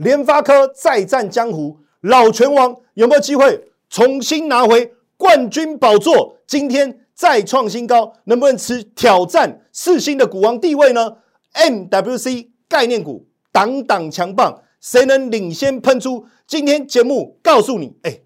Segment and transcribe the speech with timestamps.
[0.00, 6.38] 联发科再战江湖，老拳王有没有机会重新拿回冠军宝座？
[6.46, 11.18] 今天再创新高，能不能持挑战四星的股王地位呢
[11.52, 16.24] ？MWC 概念股档档强棒，谁能领先喷出？
[16.46, 18.20] 今天节目告诉你，哎，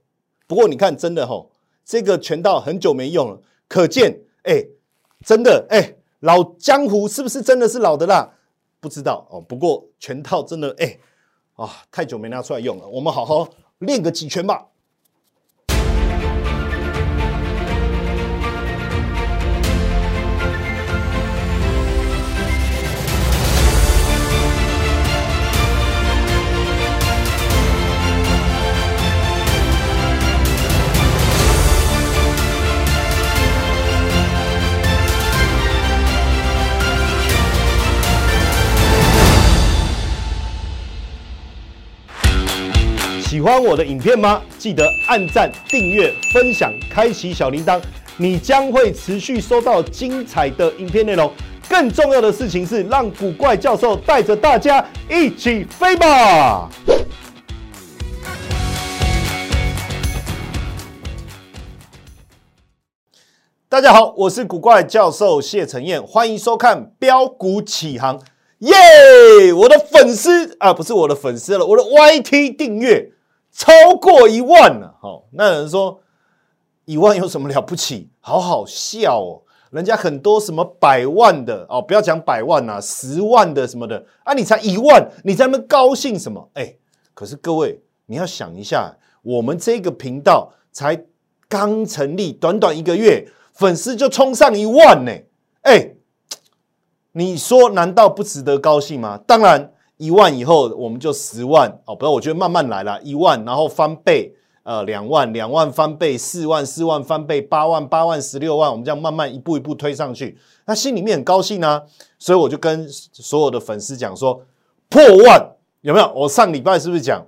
[0.47, 1.51] 不过你看，真的吼，
[1.85, 4.65] 这个拳套很久没用了，可见，哎，
[5.27, 8.35] 真的，哎，老江湖是不是真的是老的啦？
[8.79, 10.99] 不知道哦，不过拳套真的，哎，
[11.55, 13.49] 啊，太久没拿出来用了，我们好好
[13.79, 14.67] 练个几拳吧。
[43.35, 44.41] 喜欢我的影片吗？
[44.59, 47.83] 记得按赞、订阅、分享、开启小铃铛，
[48.17, 51.29] 你将会持续收到精彩的影片内容。
[51.69, 56.71] 更重要的事情是，让古怪教授带着大家一起飞吧！
[63.69, 68.21] 大家好，我是古怪教授谢承彦，欢迎收看标股起航。
[68.61, 69.53] 耶！
[69.53, 73.11] 我的粉丝啊，不是我的粉丝了，我的 YT 订阅。
[73.57, 76.01] 超过一万了，好，那人说
[76.87, 78.11] 一万有什么了不起？
[78.19, 86.51] 好好笑哦，人家很多什么百万的哦，不要讲百万呐，十万的什么的啊，你才一万，你在那高兴什么？
[86.55, 86.75] 哎，
[87.15, 91.05] 可是各位你要想一下，我们这个频道才
[91.49, 95.13] 刚成立，短短一个月，粉丝就冲上一万呢，
[95.63, 95.95] 哎，
[97.13, 99.21] 你说难道不值得高兴吗？
[99.25, 99.71] 当然。
[100.05, 104.31] 一万以后我们就十万哦，不，我觉得慢慢来了，一万然后翻倍，
[104.63, 110.37] 呃，两万两万翻倍，四万四万翻倍，八万八万十六万，我们这样慢慢一步一步推上去，
[110.67, 111.81] 那心里面很高兴啊，
[112.19, 114.43] 所以我就跟所有的粉丝讲说，
[114.91, 116.13] 破万有没有？
[116.15, 117.27] 我上礼拜是不是讲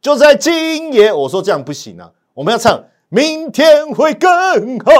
[0.00, 1.12] 就在今夜？
[1.12, 4.28] 我说这样不行啊，我们要唱明天会更
[4.80, 4.92] 好，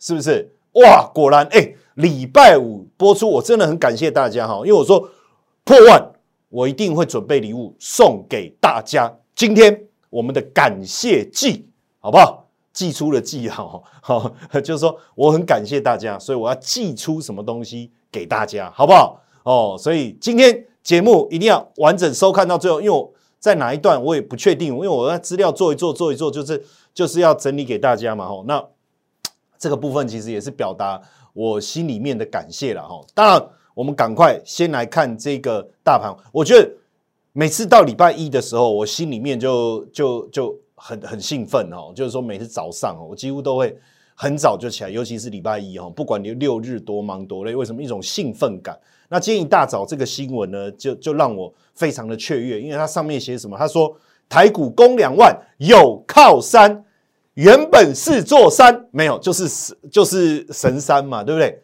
[0.00, 0.52] 是不是？
[0.72, 5.08] 哇，果然哎，礼拜五播出，我真的很感谢大家哈，因为我说。
[5.64, 6.12] 破万，
[6.48, 9.12] 我一定会准备礼物送给大家。
[9.34, 11.68] 今天我们的感谢祭，
[12.00, 12.44] 好不好？
[12.72, 14.32] 寄出了祭哈，好，
[14.62, 19.20] 就是说我很感谢大家，所以我要寄出什么东西给大家，好不好？
[19.42, 28.28] 哦，所以今天节目一定要完整收看到最后，因为我在哪一段我也不确定，因为我在资料做一做，做一做，就是就是要整理给大家嘛。
[28.28, 28.64] 吼，那
[29.58, 32.82] 这个部分其实也是表达我心里面的感谢了。
[32.82, 33.48] 哈，当然。
[33.78, 36.12] 我们赶快先来看这个大盘。
[36.32, 36.68] 我觉得
[37.32, 41.92] 每次到礼拜一的时候，我心里面就就就很很兴奋哦。
[41.94, 43.78] 就是说每次早上哦，我几乎都会
[44.16, 48.76] 很早就起来，尤其是礼拜一哦，不管你六日多忙多累，为什么一种兴奋感？
[49.08, 53.56] 那今天一大早这个新闻呢，就就让我非常的雀跃，因为它上面写什么？
[53.56, 53.96] 他说
[54.28, 56.84] 台股攻两万有靠山，
[57.34, 61.62] 原本是座山，没有就是就是神山嘛，对不对？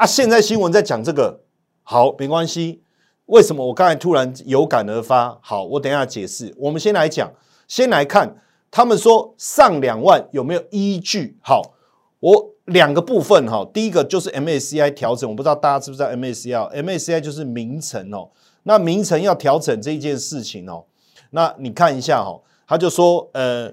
[0.00, 0.06] 啊！
[0.06, 1.42] 现在新闻在讲这个，
[1.82, 2.82] 好，没关系。
[3.26, 5.38] 为什么我刚才突然有感而发？
[5.42, 6.54] 好，我等下解释。
[6.56, 7.30] 我们先来讲，
[7.68, 8.34] 先来看
[8.70, 11.36] 他们说上两万有没有依据？
[11.42, 11.74] 好，
[12.18, 13.62] 我两个部分哈。
[13.74, 18.30] 第一个就是 MACI 调整，我不知道大家知不知道 MACI？MACI 就是名城哦。
[18.62, 20.86] 那名城要调整这一件事情哦。
[21.32, 23.70] 那你看一下哈，他就说呃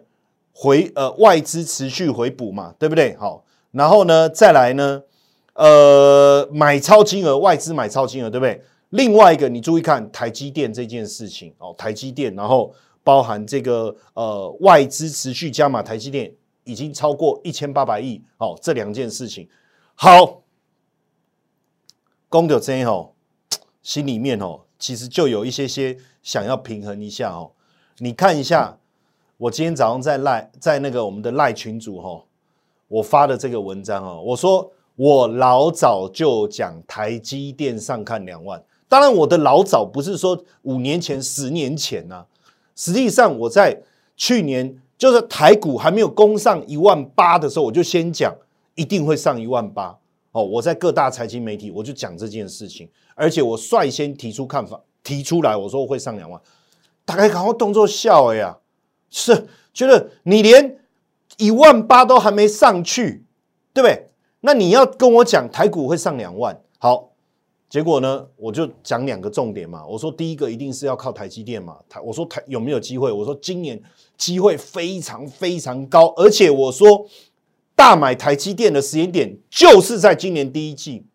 [0.52, 3.16] 回呃外资持续回补嘛，对不对？
[3.16, 5.04] 好，然后呢再来呢？
[5.58, 8.62] 呃，买超金额，外资买超金额，对不对？
[8.90, 12.72] 另外一个，你注意看台积电这件事情哦，台积电，然后
[13.04, 16.32] 包含这个呃外资持续加码，台积电
[16.64, 19.50] 已经超过一千八百亿哦，这两件事情，
[19.96, 20.44] 好，
[22.30, 23.14] 公牛真哦，
[23.82, 27.52] 心里面哦，其实就有一些些想要平衡一下哦。
[27.98, 28.78] 你看一下，
[29.38, 32.24] 我今天早上在赖在那个我们的赖群组哈，
[32.88, 34.72] 我发的这个文章哦，我说。
[34.98, 42.26] 我老早就讲台积电上看两万，当然我的老早不是说五年前、十年前呐，
[42.76, 43.80] 实际上我在
[44.16, 48.36] 去年就是台股还没有攻上一万八的时候，我就先讲
[48.74, 49.96] 一定会上一万八。
[50.32, 50.44] 哦。
[50.44, 56.42] 我在各大财经媒体我就讲这件事情，而且我率先提出看法，提出来我说我会上两万，
[57.06, 58.58] 大概赶快动作笑呀，
[59.12, 60.80] 是觉得你连
[61.38, 63.24] 一万八都还没上去，
[63.72, 64.07] 对不对？
[64.42, 67.10] 那你要跟我讲台股会上两万，好，
[67.70, 69.86] 结果呢，我就讲两个重点嘛。
[69.86, 71.78] 我说第一个一定是要靠台积电嘛。
[71.90, 73.12] 台我说台有没有机会？
[73.12, 73.82] 我说今年
[74.16, 77.08] 机会非常非常高，而且我说
[77.76, 81.06] 大买台积电的时间点就是在今年第一季。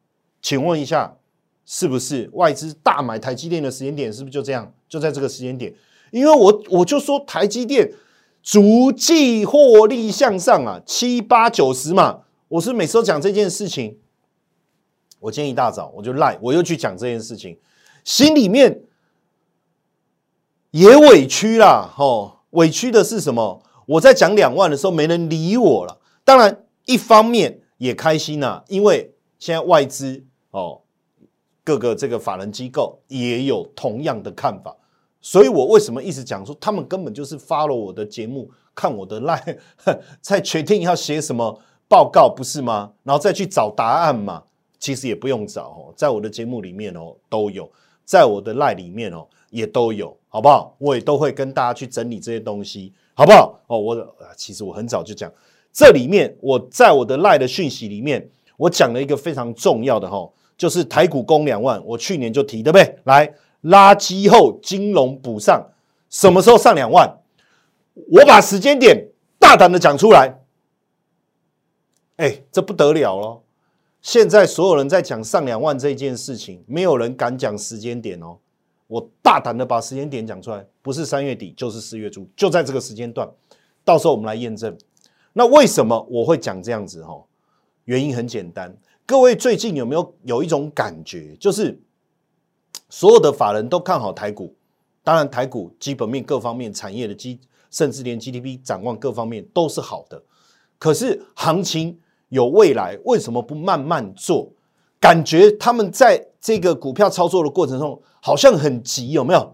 [0.42, 1.16] 请问一下，
[1.64, 4.74] 是不是外资大买台积电的时间点是不是就这样？
[4.88, 5.72] 就在这个时间点？
[6.10, 7.92] 因为我我就说台积电
[8.42, 12.22] 逐季获利向上啊，七八九十嘛。
[12.52, 13.98] 我是每次都讲这件事情。
[15.18, 17.58] 我今天一大早我就赖，我又去讲这件事情，
[18.04, 18.82] 心里面
[20.70, 23.62] 也委屈啦，吼，委屈的是什么？
[23.86, 25.98] 我在讲两万的时候没人理我了。
[26.24, 30.82] 当然，一方面也开心呐，因为现在外资哦，
[31.64, 34.76] 各个这个法人机构也有同样的看法，
[35.22, 39.58] 所以我为什么一直讲说他们根本就是发了我的节目，看我的赖，
[40.20, 41.58] 在决定要写什么
[41.92, 42.90] 报告，不是吗？
[43.02, 44.44] 然后再去找答案嘛。
[44.78, 47.70] 其实也不用找哦，在我的节目里面哦都有，
[48.06, 50.74] 在我的赖里面哦也都有，好不好？
[50.78, 53.60] 我也都会跟大家去整理这些东西，好不好？
[53.66, 55.30] 哦，我其实我很早就讲，
[55.70, 62.98] 这里面我在我的赖的讯息里面，我讲了一个非常重要的哈，就是台股攻两万，我去年就提对不对？
[63.04, 63.32] 来
[63.64, 65.64] 垃圾后金融补上，
[66.08, 67.20] 什么时候上两万？
[68.10, 70.41] 我把时间点大胆的讲出来，
[72.16, 73.40] 哎，这不得了了。
[74.00, 78.38] 现在所有人在讲上两万这件事情，没有人敢讲时间点哦。
[78.86, 83.30] 我大胆的把时间点讲出来，不是三月底就是四月初，就在这个时间段。
[83.84, 84.76] 到时候我们来验证。
[85.32, 87.02] 那为什么我会讲这样子？
[87.02, 87.24] 哈，
[87.84, 88.76] 原因很简单。
[89.06, 91.80] 各位最近有没有有一种感觉，就是
[92.88, 94.54] 所有的法人都看好台股？
[95.02, 100.22] 当然，台股基本面各方面、产业的基，甚至连 GDP 展望各方面都是好的。
[100.82, 102.00] 可是行情。
[102.32, 104.50] 有未来，为什么不慢慢做？
[104.98, 109.52] 感觉他们在这个股票操作的过程中好像很急，有没有？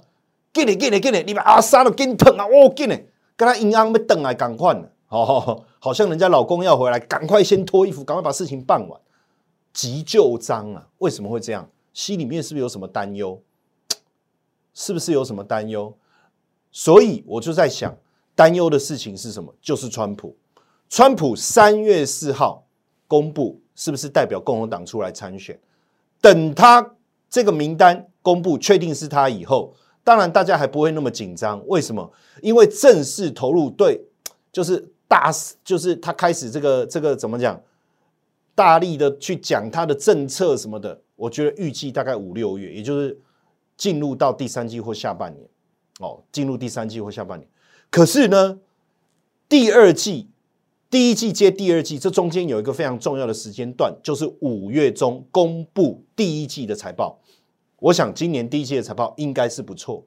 [0.52, 2.44] 给你，给你，给你，你把阿三都给你疼啊！
[2.44, 2.94] 哦，给你，
[3.36, 9.00] 跟他阴阳被等来赶快的， 哦，好像人家老公要回来，赶快先脱衣服，赶快把事情办完，
[9.72, 10.86] 急就章啊！
[10.98, 11.68] 为什么会这样？
[11.92, 13.42] 心里面是不是有什么担忧？
[14.72, 15.92] 是不是有什么担忧？
[16.70, 17.92] 所以我就在想，
[18.36, 19.52] 担忧的事情是什么？
[19.60, 20.36] 就是川普，
[20.88, 22.64] 川普三月四号。
[23.10, 25.58] 公布是不是代表共和党出来参选？
[26.20, 26.94] 等他
[27.30, 29.74] 这个名单公布确定是他以后，
[30.04, 31.66] 当然大家还不会那么紧张。
[31.68, 32.12] 为什么？
[32.42, 33.98] 因为正式投入对，
[34.52, 35.32] 就是大，
[35.64, 37.58] 就是他开始这个这个怎么讲，
[38.54, 41.00] 大力的去讲他的政策什么的。
[41.16, 43.18] 我觉得预计大概五六月，也就是
[43.78, 45.48] 进入到第三季或下半年。
[46.00, 47.48] 哦，进入第三季或下半年。
[47.88, 48.58] 可是呢，
[49.48, 50.28] 第二季。
[50.90, 57.18] 第一季接第二季，这中间有一个非常重要的时间段，就是五月中公布第一季的财报。
[57.78, 60.02] 我想今年第一季的财报应该是不错，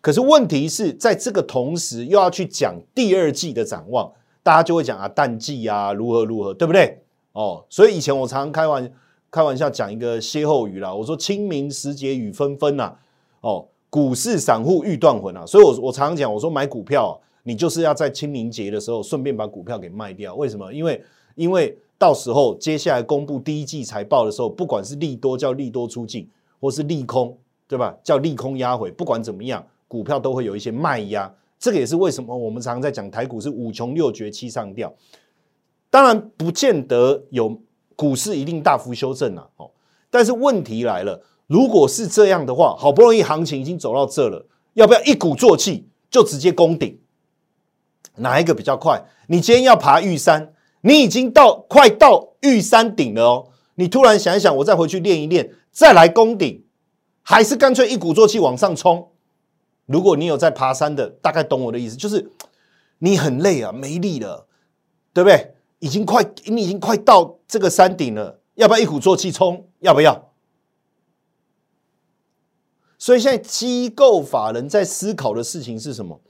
[0.00, 4.12] 可是问题是在这个同时又要去讲第二季的展望，
[4.44, 7.02] 大家就会讲啊淡季啊如何如何，对不对？
[7.32, 8.92] 哦，所以以前我常常开玩
[9.32, 12.94] 开玩笑讲一个歇后语啦，我说清明时节雨纷纷呐，
[13.40, 17.20] 哦，股市散户欲断魂啊，所以我我常常讲，我说买股票。
[17.42, 20.72] 你就是要在清明节的时候顺便把股票给卖掉，为什么？
[20.72, 21.02] 因为
[21.34, 26.28] 因为到时候接下来公布第一季财报的时候，不管是利多叫利多出尽，
[26.60, 27.36] 或是利空，
[27.68, 27.96] 对吧？
[28.02, 31.32] 叫利空压回，不管怎么样，股票都会有一些卖压。
[31.58, 34.94] 这个也是为什么我们常常在讲台股是五穷六绝七上吊。
[35.90, 37.60] 当然不见得有
[37.96, 39.70] 股市一定大幅修正啊，哦，
[40.10, 46.98] 但是问题来了，如果是这样的话，好不容易行情已经走到这了，要不要一鼓作气就直接攻顶？
[48.20, 49.04] 哪一个比较快？
[49.26, 53.48] 你今天要爬玉山，你已经到快到玉山顶了哦。
[53.74, 56.64] 你突然想一想，我再回去练一练，再来攻顶，
[57.22, 59.10] 还是干脆一鼓作气往上冲？
[59.86, 62.30] 如果你有在爬山的，大概懂我的意思，就是
[62.98, 64.46] 你很累啊，没力了，
[65.12, 65.54] 对不对？
[65.78, 69.66] 已经快，你已经快到这个山顶了，要不要一鼓作气冲？
[69.80, 70.30] 要不要？
[72.98, 76.20] 所以现在机构法人在思考的事情是什么？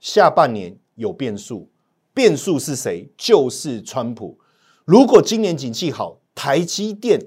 [0.00, 0.78] 下半年。
[0.94, 1.68] 有变数，
[2.12, 3.08] 变数是谁？
[3.16, 4.38] 就是川普。
[4.84, 7.18] 如果今年景气好，台积电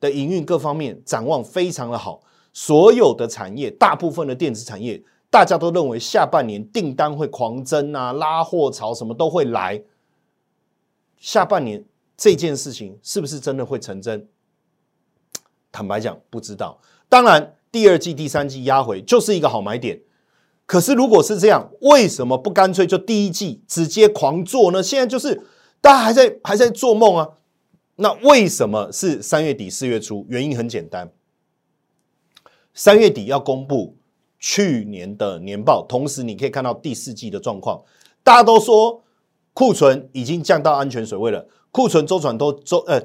[0.00, 2.20] 的营运各方面展望非常的好，
[2.52, 9.82] 所有的产业，大部分的电子产业，大家都认为下半年订单会狂增啊，拉货潮什么都会来。
[11.18, 11.84] 下半年
[12.16, 14.28] 这件事情是不是真的会成真？
[15.72, 16.78] 坦白讲，不知道。
[17.08, 20.00] 当然，第二季、第三季压回就是一个好买点。
[20.66, 24.82] 可是，如果是这样，为什么不干脆就第一季直接狂做呢？
[24.82, 25.42] 现在就是
[25.80, 27.28] 大家还在还在做梦啊。
[27.96, 30.26] 那为什么是三月底四月初？
[30.28, 31.12] 原因很简单，
[32.72, 33.96] 三月底要公布
[34.38, 37.82] 去年的年报，同时你可以看到第四季的状况。
[38.22, 39.04] 大家都说
[39.52, 43.00] 库存已经降到安全水位了，库存周转都周呃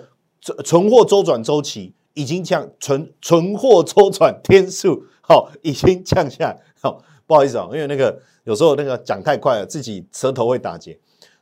[0.64, 6.62] 存货周转周期已经降，存存货周转天数好已经降下来。
[6.82, 10.98] 好，不好意思啊，因为那个有时候那个讲太快了，自己舌头会打结。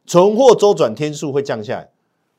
[0.05, 1.89] 存货周转天数会降下来，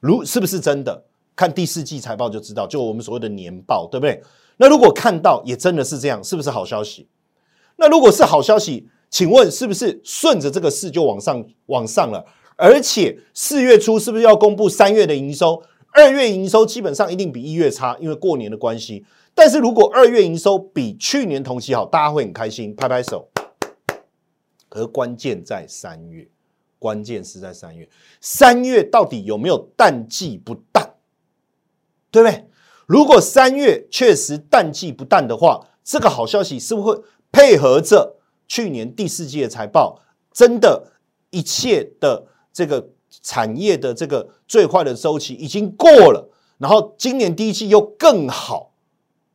[0.00, 1.02] 如是不是真的？
[1.34, 4.22] 看第四季财报就知道，就我们所谓的年报，对不对？
[4.58, 7.08] 那如果看到也真的是这样，是不是好消息？
[7.76, 12.22] 那如果是好消息，请问是不是顺着这个势就往上往上了？
[12.56, 15.62] 而且四月初是不是要公布三月的营收？
[15.92, 19.06] 二月营收基本上一定比一月差，因为过年的关系。
[19.34, 23.28] 但是如果二月营收比去年同期好，大家会很开心，拍拍手。
[24.68, 26.28] 可是关键在三月，
[26.78, 27.88] 关键是在三月，
[28.20, 30.94] 三月到底有没有淡季不淡？
[32.10, 32.46] 对不对？
[32.86, 40.00] 如果三月确实淡季不淡的话，这个好消息是不是会配合着去年第四季的财报？
[40.32, 40.92] 真的，
[41.30, 42.90] 一切的这个
[43.22, 48.72] 产业的这个最坏的周期已经过了，然后今年第一季又更好，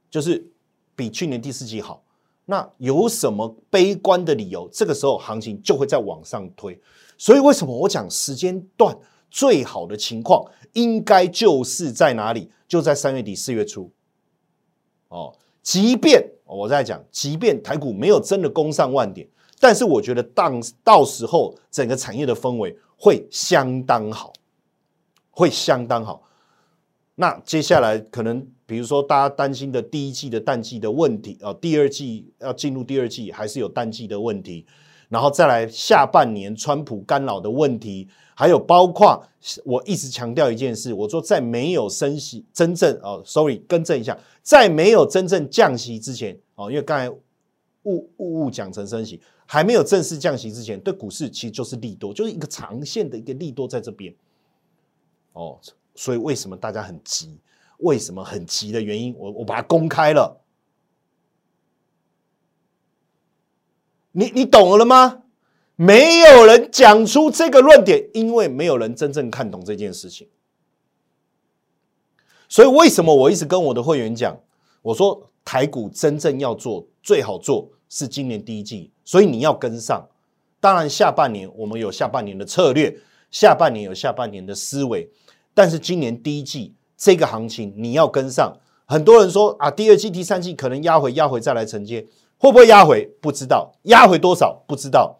[0.09, 0.51] 就是
[0.95, 2.02] 比去年第四季好。
[2.45, 4.67] 那有什么悲观的理由？
[4.71, 6.79] 这个时候行情就会再往上推。
[7.17, 8.97] 所以为什么我讲时间段
[9.29, 12.51] 最好的情况，应该就是在哪里？
[12.67, 13.91] 就在三月底四月初，
[15.09, 15.31] 哦，
[15.61, 19.27] 即便我在讲，即便台股没有真的攻上万点，
[19.59, 24.33] 但是我觉得当到时候整个产业的氛围会相当好，
[25.29, 26.23] 会相当好。
[27.13, 34.65] 那接下来可能，比如说大家担心的第一季的淡季的问题啊，第二季要进入第二季还是有淡季的问题，
[35.09, 38.07] 然后再来下半年川普干扰的问题。
[38.33, 39.23] 还有包括
[39.63, 47.07] 我一直强调一件事，我说在没有升息真正哦，sorry，更正一下，在没有真正降息之前哦，因为刚才
[47.83, 54.11] 误误误讲成升息，还没有正式降息之前，对股市其实就是利多，就是一个长线的一个利多在这边
[55.33, 55.59] 哦，
[55.93, 57.37] 所以为什么大家很急？
[57.79, 60.41] 为什么很急的原因，我我把它公开了，
[64.11, 65.23] 你你懂了吗？
[65.75, 70.29] 没有人讲出这个论点，因为没有人真正看懂这件事情。
[72.47, 74.39] 所以，为什么我一直跟我的会员讲，
[74.83, 80.07] 我说台股真正要做最好做是今年第一季，所以你要跟上。
[80.59, 82.95] 当然，下半年我们有下半年的策略，
[83.31, 85.09] 下半年有下半年的思维，
[85.55, 88.55] 但是今年第一季这个行情你要跟上。
[88.85, 92.07] 很多人说啊，第二季、第三季可能压回，压回再来承接，
[92.37, 93.05] 会不会压回？
[93.19, 94.63] 不知道，压回多少？
[94.65, 95.19] 不知道。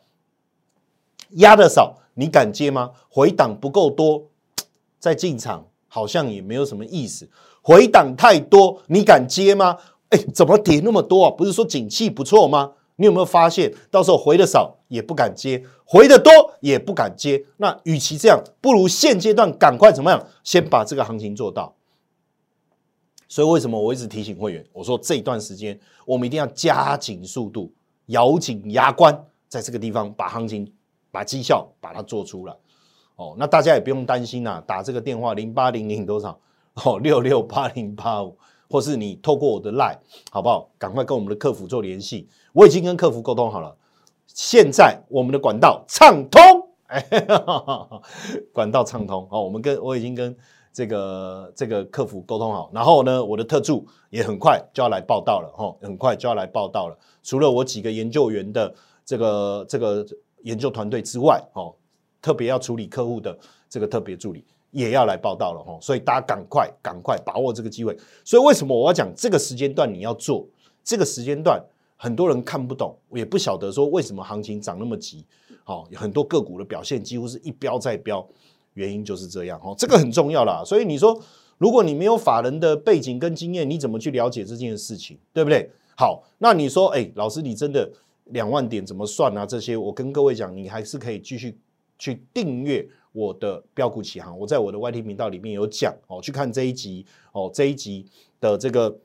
[1.32, 2.92] 压的少，你敢接吗？
[3.10, 4.30] 回档不够多，
[4.98, 7.30] 再进场好像也没有什么意思。
[7.62, 9.78] 回档太多，你敢接吗？
[10.08, 11.32] 哎，怎么跌那么多啊？
[11.32, 12.72] 不是说景气不错吗？
[12.96, 16.32] 你有没有发现，到时候回的少也不敢接，回的多
[16.62, 17.46] 也不敢接。
[17.58, 21.76] 那与其这样，不如现阶段赶快怎么样，先把这个行情做到。
[23.28, 27.74] 所以为什么我一直提醒会员，我说这一段时间我们一定要加紧速度，
[28.08, 30.72] 咬紧牙关，在这个地方把行情。
[31.14, 32.56] 把绩效把它做出来，
[33.18, 36.36] 哦，那大家也不用担心呐，打这个电话零八零零多少
[36.74, 38.36] 哦六六八零八五，
[38.68, 40.00] 或是你透过我的 line
[40.32, 40.72] 好不好？
[40.80, 43.76] 赶快跟我们的客服做联系，我已经跟客服沟通好了，
[44.28, 46.42] 现在我们的管道畅通，
[48.54, 50.36] 管道畅通，好，我们跟我已经跟
[50.72, 58.74] 这个这个客服沟通好，然后呢，我的特助也很快就要来报道了，哈，很快就要来报道了，除了我几个研究员的
[59.06, 60.06] 这个这个。
[60.44, 61.74] 研究团队之外，哦，
[62.22, 63.34] 特别要处理客户的
[63.70, 67.98] 这个特别助理也要来报道了，哈，所以大家赶快赶快把握这个机会。
[68.26, 70.46] 所以为什么我要讲这个时间段你要做？
[70.84, 71.64] 这个时间段
[72.04, 75.24] 很多人看不懂，也不晓得说为什么行情涨那么急，
[75.64, 78.28] 好，很多个股的表现几乎是一飙再飙，
[78.74, 80.62] 原因就是这样，哦，这个很重要啦。
[80.66, 81.18] 所以你说，
[81.58, 85.70] 如果你没有法人的背景跟经验，你怎么去了解这件事情，对不对？
[85.96, 87.90] 好，那你说，哎，老师，你真的？
[88.28, 89.46] 两万点怎么算啊？
[89.46, 91.58] 这些我跟各位讲，你还是可以继续
[92.00, 94.40] 去订阅我的标股起航。
[94.40, 98.06] 我在我的 YT 频道里面有讲哦，去看这一集哦，这一集
[98.40, 98.98] 的这个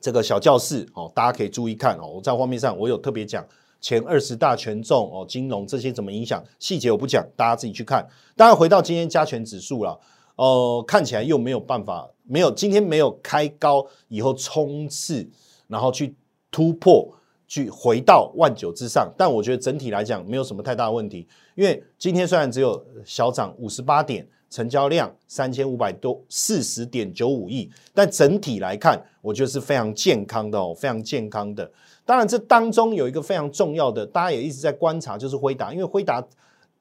[0.00, 2.06] 这个小教室哦，大家可以注意看哦。
[2.06, 3.46] 我在画面上我有特别讲
[3.80, 8.06] 前二十大权重哦，金融这些怎么影响，细节我不讲，大家自己去看。
[8.36, 9.98] 当然回到今天加权指数了，
[10.36, 15.28] 哦，看起来又没有办法，没有今天没有开高以后冲刺，
[15.68, 16.14] 然后去
[16.50, 17.12] 突破。
[17.48, 21.24] 去回到万九之上，但我觉得整体来讲没有什么太大的问题，
[21.54, 24.26] 因为今天虽然只有小涨五十八点，
[24.56, 31.70] 成交量三千五百多四十点九五亿，但整体来看，我觉得是非常健康的哦，非常健康的。
[32.06, 36.26] 当然，这当中有一个非常重要的，大家也一直在观察，就是辉达，因为辉达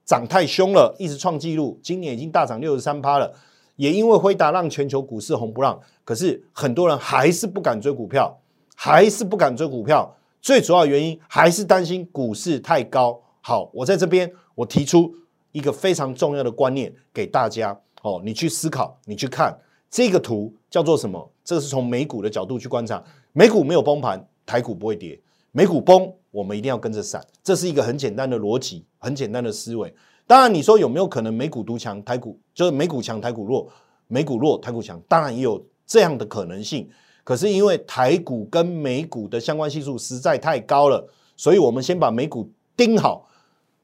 [0.05, 3.29] 涨太凶了，一直创纪录，今年已经大涨六十三趴了，
[3.75, 8.39] 也因为辉达让全球股市红不让，可是很多人还是不敢追股票，
[8.73, 10.15] 还是不敢追股票。
[10.41, 13.19] 最主要原因还是担心股市太高。
[13.41, 15.13] 好，我在这边我提出
[15.55, 19.57] 一个非常重要的观念给大家哦，你去思考，你去看
[19.89, 21.31] 这个图叫做什么？
[21.45, 25.17] 这个是从美股的角度去观察，美股没有崩盘，台股不会跌；
[25.53, 27.25] 美股崩，我们一定要跟着闪。
[27.41, 29.95] 这是一个很简单的逻辑，很简单的思维。
[30.27, 33.65] 当然，你说有没有可能美股独强，台股就是美股强，台股弱；
[34.07, 34.99] 美股弱，台股强？
[35.07, 36.89] 当然也有这样的可能性。
[37.23, 41.07] 可是因为台股跟美股的相关系数实在太高了，
[41.37, 43.29] 所以我们先把美股盯好。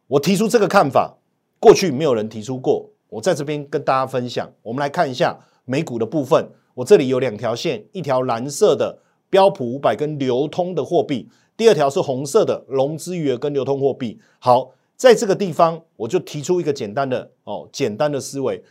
[0.08, 1.16] 我提出这个看法，
[1.62, 4.52] 过去没有人提出过，我在这边跟大家分享。
[4.64, 8.98] 我们来看一下美股的部分，我这里有两条线，一条蓝色的
[9.30, 14.20] 标普五百跟流通的货币，第二条是红色的融资余额跟流通货币。
[14.40, 18.64] 好，在这个地方我就提出一个简单的哦，简单的思维。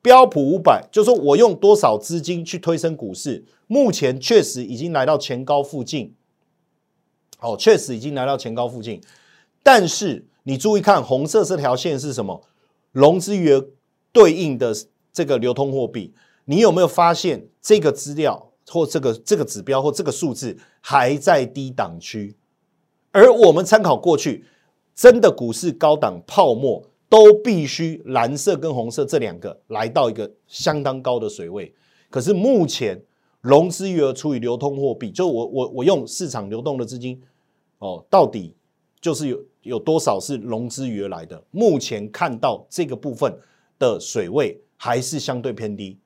[0.00, 6.14] 标普五百，就说我用多少资金去推升股市，目前确实已经来到前高附近，
[7.40, 9.02] 哦，确实已经来到前高附近。
[9.62, 12.42] 但是你注意看，红色这条线是什么？
[12.92, 13.68] 融资余额
[14.12, 14.74] 对应的
[15.12, 16.14] 这个流通货币，
[16.44, 22.36] 你有没有发现这个资料或这个这个指标或这个数字还在低档区？
[23.12, 24.44] 而我们参考过去，
[24.94, 26.84] 真的股市高档泡沫。
[27.10, 31.74] 都必须蓝色跟红色这两个来到一个相当高的水位，
[32.10, 33.02] 可是目前
[33.40, 37.18] 融资余额除以流通货币，就我我我用市场流动的资金
[37.78, 38.54] 哦，到底
[39.00, 41.42] 就是有有多少是融资余额来的？
[41.50, 43.32] 目前看到这个部分
[43.78, 45.98] 的水位还是相对偏低，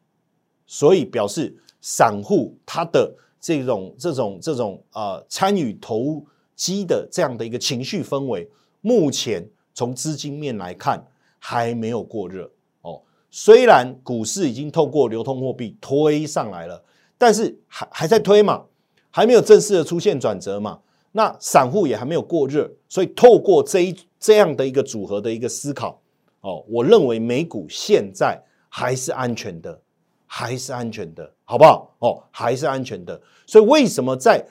[0.67, 8.49] 所以表示散户他的这种这种这种呃参与投机的这样的一个情绪氛围，
[8.81, 9.49] 目前。
[9.75, 11.03] 从资金面来看，
[11.39, 12.51] 还没有过热
[12.83, 13.01] 哦。
[13.31, 16.85] 虽然股市已经透过流通货币推上来了，
[17.17, 18.67] 但是还还在推嘛，
[19.11, 20.79] 还没有正式的出现转折嘛。
[21.13, 26.01] 那散户也还没有过热，所以透过这一这样的一个组合的一个思考
[26.41, 29.81] 哦，我认为美股现在还是安全的，
[30.27, 31.95] 还是安全的，好不好？
[31.99, 33.21] 哦，还是安全的。
[33.47, 34.47] 所以为什么在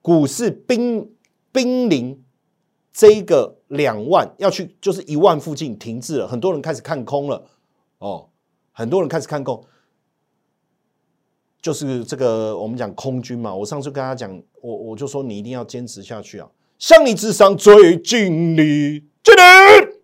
[0.00, 1.10] 股市濒
[1.50, 2.20] 濒临？
[2.92, 7.44] 这一个两万要去就是一万附近停滞了，很多人开始看空了
[7.98, 8.28] 哦，
[8.70, 9.64] 很多人开始看空，
[11.64, 13.54] 就是这个我们讲空军嘛。
[13.54, 16.46] 我上次跟他讲，我我就说你一定要坚持下去啊，
[16.78, 19.94] 向你智商最尽力，敬礼，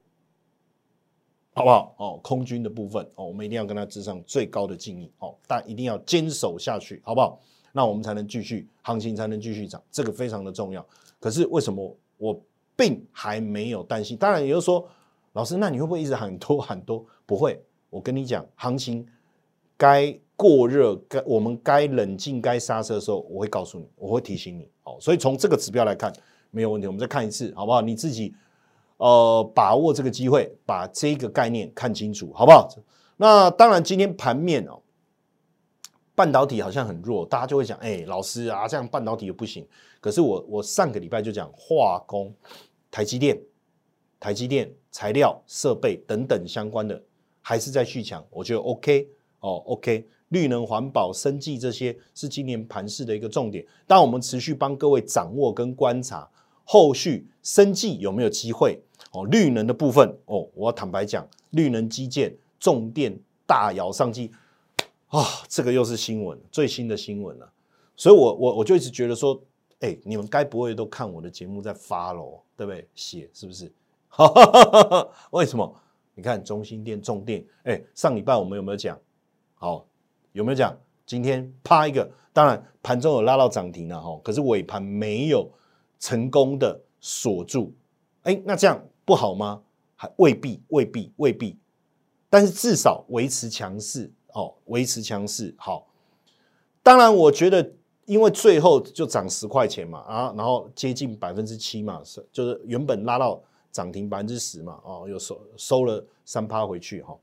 [1.52, 1.94] 好不好？
[1.98, 7.38] 哦，空军的部分哦，我们一定要跟他致上最高的敬意哦，但一定要坚守下去，好不好？
[7.72, 10.82] 那我们才能继续行情，才能继续涨，这个非常的重要。
[11.18, 12.40] 可是为什么我？
[12.76, 14.88] 并还没有担心，当然也就是说，
[15.34, 17.04] 老师，那你会不会一直喊多喊多？
[17.26, 19.06] 不会，我跟你讲，行情
[19.76, 24.66] 该过热，该我们该冷静，该刹车的时候，我会告诉你，我会提醒你。
[24.82, 26.10] 好，所以从这个指标来看，
[26.50, 26.86] 没有问题。
[26.86, 27.82] 我们再看一次，好不好？
[27.82, 28.34] 你自己
[28.96, 32.66] 呃把握这个机会，把这个概念看清楚，好不好？
[33.18, 34.80] 那当然，今天盘面哦，
[36.14, 39.68] 半导体好像很弱，大家就会讲，哎，老师啊，这样半导体又不行。
[40.00, 42.34] 可是我我上个礼拜就讲化工。
[42.92, 43.40] 台积电、
[44.18, 47.00] 台积电材料、设备等等相关的，
[47.40, 53.64] 还是在续强，我觉得 OK 哦，OK，绿能环保、生技这些是今年盘市的一个重点。
[53.86, 56.28] 但我们持续帮各位掌握跟观察，
[56.64, 58.82] 后续生技有没有机会？
[59.12, 63.16] 哦，绿能的部分哦，我要坦白讲，绿能基建、重电
[63.46, 64.32] 大摇上机
[65.06, 67.52] 啊，这个又是新闻，最新的新闻了。
[67.94, 69.40] 所以我我我就一直觉得说。
[69.80, 72.86] 哎，你们该不会都看我的节目在发喽，对不对？
[72.94, 73.72] 写是不是？
[75.32, 75.74] 为什么？
[76.14, 79.00] 你看中心店、重电，哎，上礼拜我们有没有讲？
[79.54, 79.86] 好，
[80.32, 80.76] 有没有讲？
[81.06, 85.50] 今天啪一个，当然盘中有拉到涨停了哈，可是尾盘没有
[85.98, 87.74] 成功的锁住。
[88.22, 89.62] 哎，那这样不好吗？
[89.96, 91.58] 还未必，未必，未必。
[92.28, 95.54] 但是至少维持强势哦，维持强势。
[95.58, 95.86] 好，
[96.82, 97.72] 当然我觉得。
[98.06, 103.40] 因为最后就涨十块钱嘛，啊，然后接近百分之七嘛，是就是原本拉到
[103.70, 107.16] 涨停百分之十嘛，哦，又收收了三趴回去哈。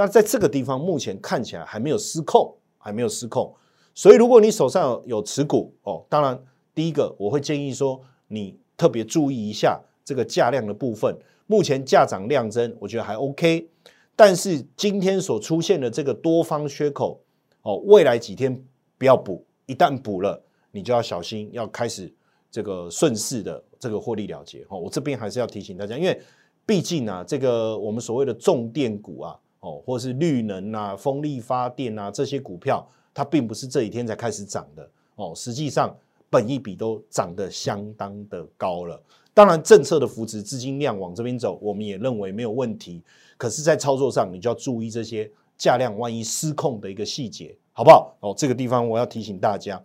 [0.00, 3.54] 但在这个地方目前看起来还没有失控，还没有失控。
[3.94, 6.42] 所以如果你手上有持股哦，当然
[6.74, 11.14] 第一个我会建议说你特别注意一下这个价量的部分。
[11.46, 13.68] 目前价涨量增，我觉得还 OK。
[14.16, 17.20] 但是今天所出现的这个多方缺口，
[17.60, 18.58] 哦，未来几天
[18.96, 22.10] 不要补，一旦补了，你就要小心，要开始
[22.50, 24.64] 这个顺势的这个获利了结。
[24.70, 26.18] 哦，我这边还是要提醒大家，因为
[26.64, 34.90] 毕竟啊，这个我们所谓的重电股啊，哦，或是绿能啊、风力发电啊这些股票，它并不是这几天才开始涨的。
[35.16, 35.94] 哦，实际上
[36.28, 39.02] 本益比都涨得相当的高了。
[39.32, 43.02] 当然，政策的扶持、资金量往这边走，我们也认为没有问题。
[43.36, 48.16] 可是，在操作上，你就要注意这些价量万一失控的一个细节，好不好？
[48.20, 49.82] 哦，这个地方我要提醒大家，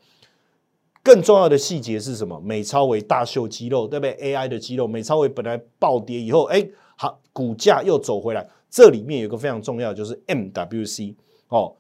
[1.04, 2.40] 更重要的细节是什么？
[2.40, 8.46] 美超为大秀肌肉，对不对？AI 的肌肉，美超为本来暴跌以后，哎，好，股价又走回来。
[8.76, 11.16] 这里面有个非常重要，就是 MWC
[11.48, 11.76] 哦。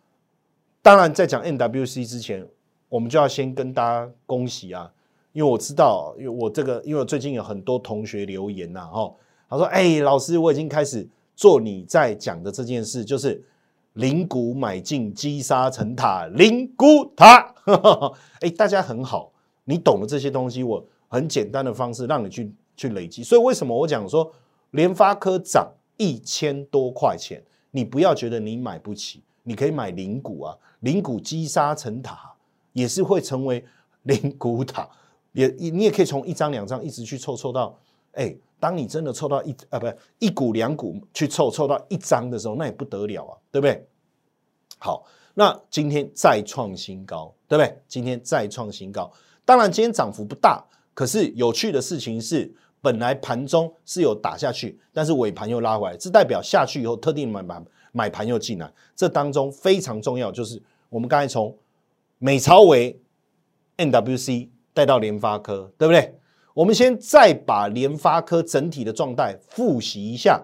[0.81, 2.47] 当然，在讲 MWC 之前，
[2.88, 4.89] 我们就要先跟大家恭喜啊。
[5.34, 9.13] 因为我知道，因为我这个，因为我最近有很多同学留言呐，哈，
[9.49, 11.05] 他说：“哎，老师，我已经开始
[11.36, 13.43] 做你在讲的这件事，就是
[13.95, 17.53] 零股买进积沙成塔，零股塔。
[18.39, 19.34] ”哎，大家很好，
[19.65, 23.21] 你懂了这些东西，我很简单的方式让你去去累积。
[23.21, 24.31] 所以为什么我讲说
[24.71, 32.34] 联发科涨一千多块钱，你不要觉得你买不起，你可以买零股啊，零股积沙成塔
[32.73, 33.63] 也是会成为
[34.03, 34.89] 零股塔。
[35.34, 37.77] 也你也可以从一张两张一直去凑凑到，
[38.13, 39.86] 哎，当你真的凑到一啊不
[40.19, 43.86] 一股两股去凑凑到一张的时候，那也不得了啊，对不对？
[44.77, 45.03] 好，
[45.34, 47.77] 那今天再创新高，对不对？
[47.86, 49.12] 今天再创新高，
[49.43, 52.55] 当然今天涨幅不大，可是有趣的事情是，
[52.86, 61.58] 本来盘中是有打下去，但是尾盘又拉回来，这代表下去以后特定买盘买盘又进来，这当中非常重要就是我们刚才从
[62.19, 63.00] 美超为
[63.78, 64.50] NWC。
[64.76, 66.19] 带到联发科，对不对？
[66.54, 70.43] 我们先再把联发科整体的状态复习一下。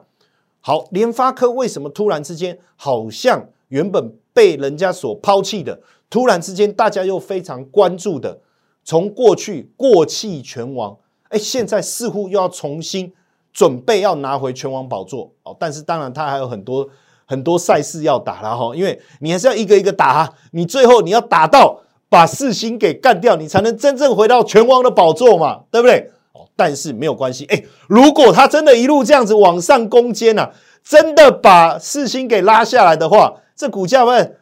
[0.62, 8.40] 好，联发科为什么突然之间好像原本被人家所抛弃的，突然之间大家又非常关注的，
[8.86, 10.98] 从过去过气拳王，
[11.32, 13.12] 哎，现在似乎又要重新
[13.52, 15.56] 准备要拿回拳王宝座哦。
[15.60, 16.88] 但是当然，他还有很多
[17.26, 21.82] 很多赛事要打了哈，因为你还是要一个一个打，你最后你要打到。
[22.12, 26.12] 把四星给干掉，你才能真正回到拳王的宝座嘛，对不对？
[26.34, 30.52] 哦，但是没有关系，哎，如果他真的一路这样子往上攻坚呐，
[30.84, 34.36] 真的把四星给拉下来的话，这股价会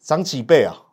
[0.00, 0.84] 涨几倍啊？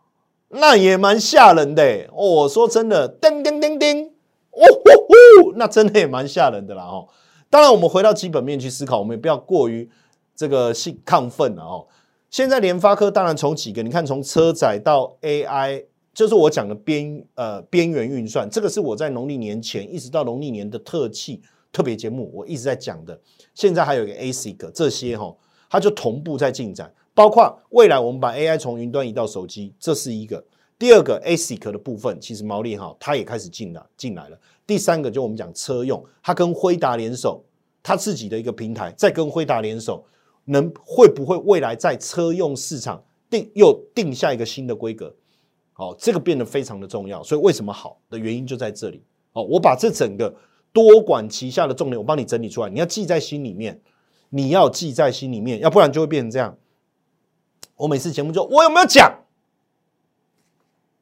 [0.49, 2.09] 那也蛮吓人的。
[2.12, 4.12] 哦，说真的，叮叮叮叮，
[4.51, 6.83] 哦呼呼，那真的也蛮吓人的啦。
[6.83, 7.07] 哦，
[7.49, 9.89] 当然，我们回到基本面去思考，我们也不要过于
[10.35, 11.88] 这个兴亢奋了哦。
[12.29, 23.19] 现在联发科当然从几个，你看从车载到 AI，就是我讲的边呃边缘运算，这个是我在农历年前一直到农历年的特气特别节目，我一直在讲的。
[23.53, 25.35] 现在还有一个 ASIC 这些哈，
[25.69, 30.43] 它就同步在进展，包括未来我们把 AI 从云端移到手机，这是一个。
[30.80, 34.39] 第二个 ASIC 的部分，其实毛利哈，它也开始进了进来了。
[34.65, 37.44] 第三个就我们讲车用，它跟辉达联手，
[37.84, 40.04] 它自己的一个平台，再跟辉达联手。
[40.46, 45.15] 能会不会未来在车用市场定又定下一个新的规格？
[45.74, 47.22] 好，这个变得非常的重要。
[47.22, 49.04] 所以为什么好的原因就在这里。
[49.32, 50.34] 好，我把这整个
[50.74, 53.80] 多管齐下的重点我帮你整理出来，你要记在心里面，
[54.30, 56.58] 你要记在心里面，要不然就会变成这样。
[57.76, 59.20] 我每次节目就我有没有讲？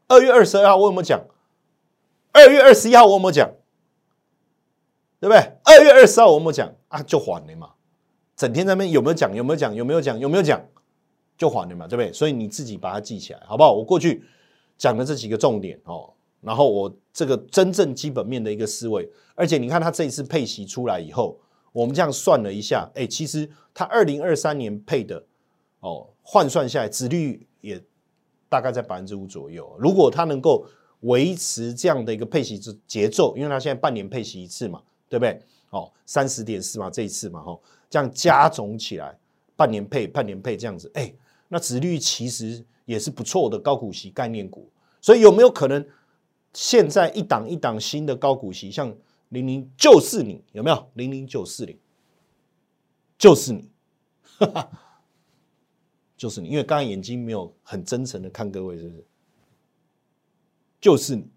[0.08, 1.22] 二月二十二号我有没有讲？
[2.32, 3.50] 二月二十一号我有没有讲？
[5.20, 5.40] 对不对？
[5.64, 7.02] 二月二十号我有没有讲啊？
[7.04, 7.72] 就还了嘛。
[8.36, 9.36] 整天在那边有没有讲？
[9.36, 9.74] 有没有讲？
[9.74, 10.20] 有没有讲？
[10.20, 10.64] 有没有讲？
[11.38, 12.14] 就还了嘛，对不对？
[12.14, 13.74] 所以你自己把它记起来，好不好？
[13.74, 14.24] 我过去
[14.78, 21.40] 讲的这几个重点哦，然后我这个真正基本面的一个思维，而且你看它这一次配息出来以后，
[21.72, 25.24] 我们这样算了一下，哎，其实它二零二三年配的
[25.80, 27.84] 哦，换算下来，殖率也
[28.50, 29.76] 大概在百分之五左右。
[29.80, 30.66] 如果它能够
[31.02, 35.42] 维持这样的一个配息之节奏，因为它现在半年配息一次嘛，对不对？
[35.70, 37.60] 哦，三十点四嘛，这一次嘛，哈。
[37.90, 39.18] 这样加总起来，
[39.56, 41.14] 半年配、半年配这样子，哎，
[41.48, 44.70] 那殖率其实也是不错的高股息概念股。
[45.00, 45.86] 所以有没有可能
[46.54, 48.94] 现在一档一档新的高股息，像
[49.30, 50.90] 零零就是你有没有？
[50.96, 51.78] 零零九四零
[53.18, 53.70] 就是你，
[54.40, 54.70] 哈 哈
[56.18, 59.06] 就是你，因为刚刚眼睛没有很真诚的看各位，是不是？
[60.82, 61.30] 就是你，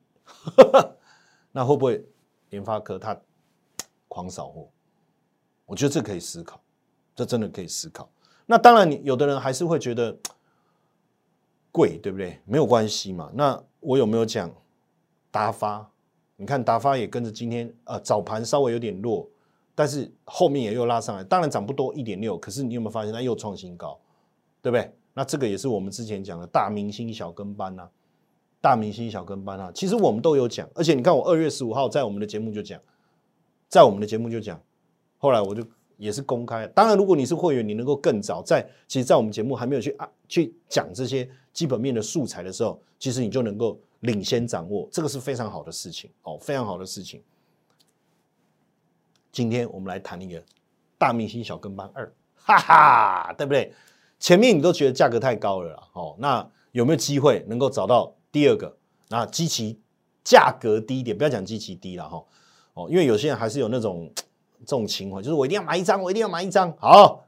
[1.52, 2.04] 那会不会
[2.48, 3.20] 联发科它
[4.08, 4.68] 狂扫货？
[5.66, 6.60] 我觉得这可以思考，
[7.14, 8.10] 这真的可以思考。
[8.46, 10.18] 那当然，你有的人还是会觉得
[11.70, 12.40] 贵，对不对？
[12.44, 13.30] 没有关系嘛。
[13.34, 14.50] 那我有没有讲
[15.30, 15.88] 达发
[16.36, 19.28] 你看达发也跟着今天呃早盘稍微有点弱，
[19.74, 24.00] 但是后面也又拉上来，当然涨不多一点六，可是你有没有发现它又创新高，
[24.62, 24.92] 对不对？
[25.14, 27.88] 那这个也是我们之前讲的大明星小跟班呐，
[28.60, 32.80] 大明星小跟班啊，其实我们都有讲，而且你看我二月十五号在我们的节目就讲，
[33.68, 34.60] 在我们的节目就讲，
[35.18, 35.64] 后来我就
[35.96, 43.78] 也是公开，当然如果你是会员，你能够更早在，其实，在我们节目还没有去啊去讲这些基本面的素材的时候，其实你就能够。
[44.00, 47.22] 领先掌握，这个是非常好的事情哦，非常好的事情。
[49.30, 50.42] 今天我们来谈一个
[50.96, 53.74] 大明星小跟班二，哈哈，对不对？
[54.20, 58.76] 前面你都觉得价格太高了啦哦，那有没有机会能够找到第二个？
[59.09, 59.80] 那基期
[60.22, 62.22] 价格低一点，不要讲基期低了哈
[62.74, 64.09] 哦，因为有些人还是有那种
[64.61, 66.72] 这种情怀，就是我一定要买一张，我一定要买一张。
[66.78, 67.24] 好，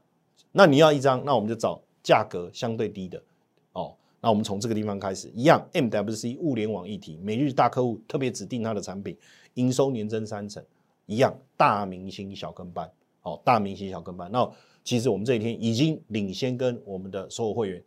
[0.51, 3.21] 那你要一张，那我们就找价格相对低的。
[3.73, 9.17] 哦那我们从这个地方开始，一样，MWC 物联网议题，每日大客户特别指定它的产品，
[9.55, 10.63] 营收年增三成，
[11.07, 12.89] 一样，大明星小跟班，
[13.23, 14.31] 哦，大明星小跟班。
[14.31, 14.49] 那
[14.83, 17.83] 其实我们这一天已经领先跟我们的所有会员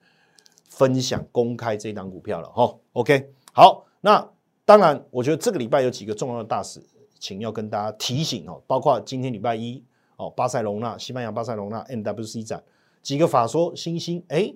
[0.69, 4.29] 分享公开这档股票了，哈，OK，好，那
[4.65, 6.83] 当然，我觉得这个礼拜有几个重要的大事
[7.19, 9.83] 情要跟大家提醒哦，包括今天礼拜一，
[10.17, 12.63] 哦，巴塞隆纳，西班牙巴塞隆纳 MWC 展，
[13.03, 14.55] 几个法说新星，哎。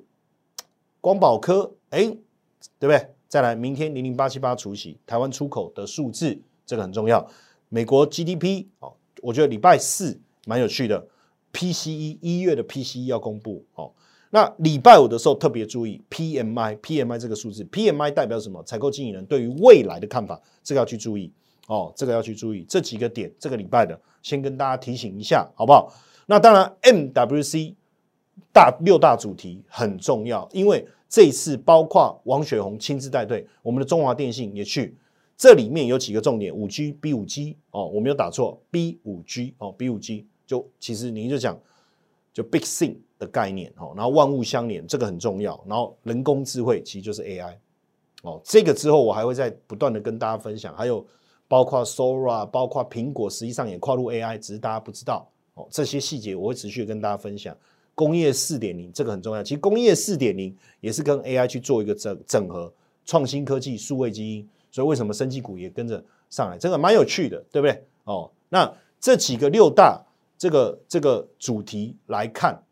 [1.03, 2.01] 光宝科，哎，
[2.79, 3.09] 对不对？
[3.27, 7.27] 再来，明天零零八七八除夕，台湾出口的数字，这个很重要。
[7.71, 11.09] 美国 GDP 哦，我觉得礼拜四蛮有趣的
[11.53, 13.93] ，PCE 一月的 PCE 要公布哦。
[14.31, 18.63] 那礼拜五的时候特别注意 PMI，PMI 这个数字，PMI 代表什么？
[18.63, 21.33] 采购经理人对于未来的看法，这个要去注意
[21.67, 22.65] 哦，这个要去注意。
[22.69, 25.93] 这几个点，这个礼拜的先跟大家提醒一下，好不好？
[26.27, 27.75] 那当然，MWC。
[28.53, 34.97] 大六大主题很重要，因为这一次包括王雪红亲自带队，我们的中华电信也去，
[35.37, 41.57] 这里面有几个重点，五 G、B 五 G 哦，我没有打错，B 五 G 哦，B 五 G 就其实您就讲
[42.33, 47.55] 就 Big Thing 的概念哦，然后万物相连这个很重要，然后人工智慧其实就是 AI
[48.25, 51.07] 哦，这个之后我还会再不断的跟大家分享，还有
[51.47, 57.57] 包括 Sora，包括苹果实际上也跨入 AI，只是大家不知道哦，这些细节我会持续跟大家分享。
[57.95, 62.73] 工业四点零这个很重要，其实工业四点零也是跟 AI 去做一个整整合，
[63.05, 67.85] 创新科技、数位基因，所以为什么生技股也跟着上来，这个蛮有趣的，对不对？
[68.03, 70.05] 哦，那这几个六大
[70.41, 72.65] 这个这个主题来看，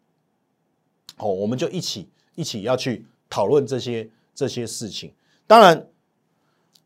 [1.18, 5.12] 哦，我们就一起一起要去讨论这些这些事情。
[5.46, 5.86] 当然，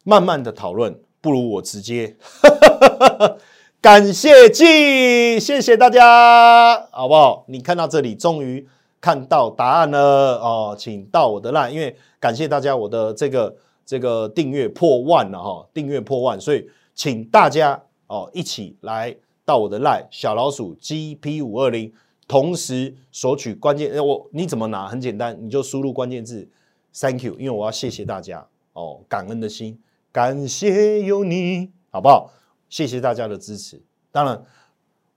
[0.02, 2.16] 慢慢的讨论不如我直接。
[3.80, 7.44] 感谢季，谢谢大家，好不好？
[7.46, 8.68] 你看到这里，终于
[9.00, 21.92] 看到答案了哦，请到我的烂因为感谢大家，我的这个这个订阅破万了哈，订阅破万，所以请大家哦一起来到我的 line 小老鼠 GP 五二零，
[22.28, 24.86] 同时索取关键，我你怎么拿？
[24.86, 26.48] 很简单，你就输入关键字
[26.94, 29.78] Thank you，因为我要谢谢大家哦，感恩的心，
[30.12, 32.30] 感谢有你，好不好？
[32.68, 33.82] 谢谢大家的支持。
[34.10, 34.44] 当然，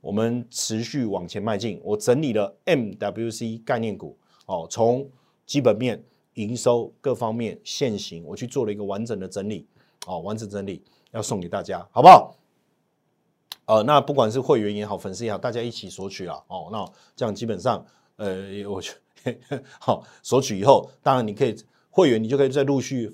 [0.01, 1.79] 我们持续往前迈进。
[1.83, 5.09] 我整理了 MWC 概念股，哦，从
[5.45, 9.67] 基本面、营收各方面现行，我去做了一个完整的整理，
[10.07, 12.35] 哦，完整整理要送给大家，好不好？
[13.65, 17.85] 呃，那不管是会员也好，粉丝也好，大家一起索取了，哦，那这样基本上，
[18.17, 18.81] 呃，我
[19.79, 21.55] 好索取以后，当然你可以
[21.89, 23.11] 会员，你就可以再陆续。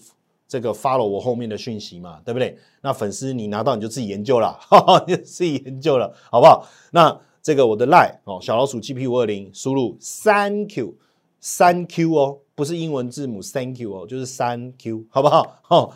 [0.47, 2.57] 这个发了我后面的讯息嘛，对不对？
[2.81, 4.59] 那粉丝你拿到你就自己研究了，
[5.07, 6.67] 你自己研究了，好不好？
[6.91, 10.93] 那这个我的 line 哦，小老鼠 GP 五二零，输入三 Q
[11.39, 15.55] 三 Q 哦，不是英文字母 Thank you 哦，就是三 Q，好不好？
[15.69, 15.93] 哦，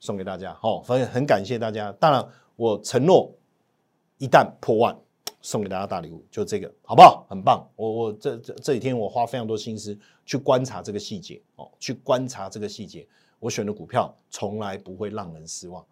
[0.00, 1.92] 送给大家，哦，反正很感谢大家。
[1.92, 3.32] 当然，我承诺
[4.22, 4.96] 一旦破万，
[5.40, 7.26] 送给大家大礼物，就这个，好不好？
[7.28, 7.68] 很棒。
[7.74, 13.04] 我我这这这几天我花非常多心思去观察这个细节哦，去观察这个细节。
[13.40, 15.84] 我选的股票从来不会让人失望，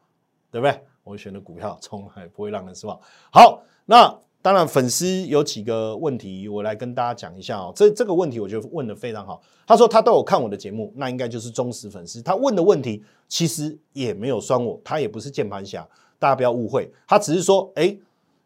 [0.49, 0.81] 对不对？
[1.03, 2.97] 我选的股票从来不会让人失望。
[3.33, 7.73] 好，那当然粉丝有几个问题，我来跟大家讲一下哦。
[7.75, 9.43] 这这个问题我觉得问的非常好。
[9.67, 12.23] 他说他都有看我的节目，那应该就是忠实粉丝。
[12.23, 15.85] 他问的问题其实也没有酸我，他也不是键盘侠，
[16.21, 16.89] 大家不要误会。
[17.09, 17.99] 他只是说，哎，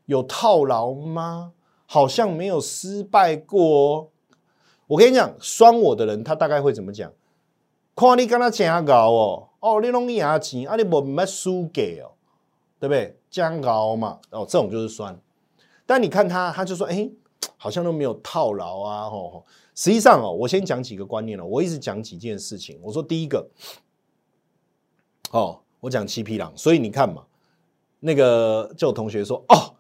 [0.06, 1.52] 有套牢吗？
[1.86, 4.10] 好像没有失败过。
[4.86, 7.12] 我跟你讲，酸我的人他大概会怎么讲？
[7.94, 12.12] 看你跟他真高哦，哦，你拢赢钱，啊，你无乜输给哦，
[12.80, 13.16] 对不对？
[13.30, 15.16] 真高嘛，哦，这种就是酸。
[15.86, 17.08] 但你看他，他就说，哎，
[17.56, 19.44] 好像都没有套牢啊，吼。
[19.74, 22.78] 实际上哦，我先讲几个观念了，我一直讲几件事情。
[22.82, 23.48] 我说第一个，
[25.30, 27.24] 哦，我讲七匹狼，所以你看嘛，
[28.00, 29.74] 那个就有同学说，哦，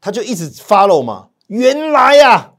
[0.00, 2.54] 他就一直 follow 嘛，原来呀，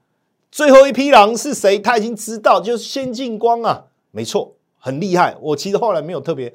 [0.51, 1.79] 最后一匹狼是谁？
[1.79, 5.35] 他已经知道，就是先进光啊，没错，很厉害。
[5.41, 6.53] 我其实后来没有特别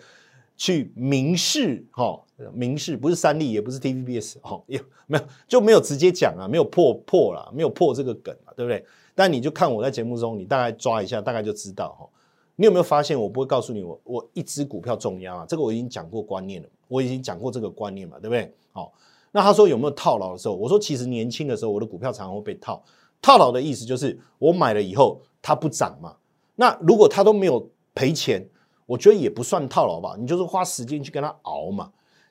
[0.57, 2.21] 去明示，哈，
[2.53, 8.85] 明示不是三立，也不是 TVBS，哈，也没有就没有直接讲啊，没有破破了，没有破这个梗啊，对不对？
[9.15, 12.09] 但你就看我在节目中，你大概抓一下，大概就知道哈。
[12.57, 18.53] 你有没有发现，我不会告诉你，我我一只股票重压啊，这个我已经讲过观念了，我已经讲过这个观念嘛，对不对？
[18.73, 18.93] 好，
[19.37, 20.55] 那他说有没有套牢的时候？
[20.55, 22.81] 我说其实年轻的时候，我的股票常常会被套。
[23.21, 26.15] 套牢的意思就是我买了以后它不涨嘛。
[26.55, 28.49] 那如果它都没有赔钱，
[28.87, 30.15] 我觉得也不算套牢吧。
[30.17, 31.91] 你就是花时间去跟他熬嘛。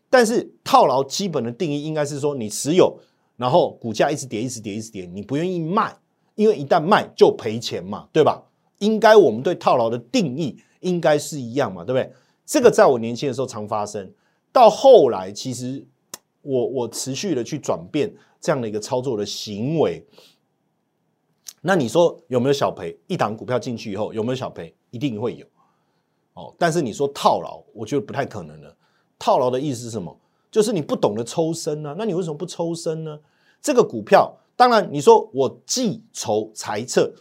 [0.10, 2.98] 但是套牢基本的定义应该是说，你持有，
[3.36, 5.98] 然后股价一直跌，一直跌，一直跌，你不愿意卖。
[6.36, 8.44] 因为一旦卖就赔钱嘛，对吧？
[8.80, 12.12] 应该我们对套牢的定义应该是一样嘛，对不对？
[12.46, 14.12] 这个在我年轻的时候常发生，
[14.52, 15.86] 到后来其实
[16.44, 20.06] 我我持续的去转变这样的一个操作的行为。
[21.62, 22.96] 那你说有没有小赔？
[23.08, 24.76] 一档股票进去以后有没有小赔？
[24.92, 25.46] 一定会有
[26.34, 26.54] 哦。
[26.60, 28.78] 但是你说套牢，我觉得不太可能了。
[29.18, 30.16] 套牢的意思是什么？
[30.52, 31.96] 就是你不懂得抽身啊。
[31.98, 33.20] 那你为什么不抽身呢？
[33.60, 34.38] 这个股票。
[34.56, 37.12] 当然，你说我计筹裁测，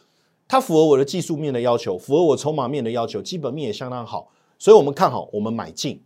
[0.47, 6.03] 它符合我的技术面的要求，符合我筹码面的要求，基本面也相当好，所以我们看好，我们买进。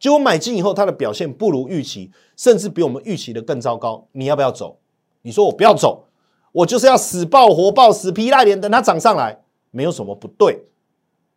[0.00, 4.08] 结果买进以后，它的表现不如预期，甚至比我们预期的更糟糕。
[4.12, 4.78] 你要不要走？
[5.22, 6.06] 你说我不要走，
[6.52, 10.64] 我就是要死抱活抱，死皮赖脸等它涨上来，没有什么不对。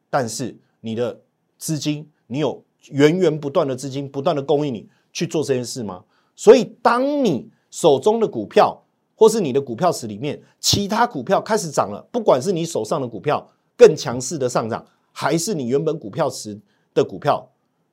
[0.09, 1.19] 但是你的
[1.57, 6.05] 资金，你有源源不断的资金，不断的供应你去做这件事吗？
[6.35, 8.81] 所以，当你手中的股票，
[9.15, 13.45] 或是你的股票池里面，其他股票开始涨了，不管是你手上的股票
[13.75, 16.59] 更强势的上涨，还是你原本股票池
[16.93, 17.47] 的股票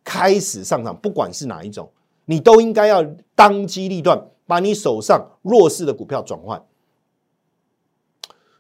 [0.05, 1.91] 开始上涨，不管是哪一种，
[2.25, 6.65] 你都应该要当机立断，把你手上弱势的股票转换。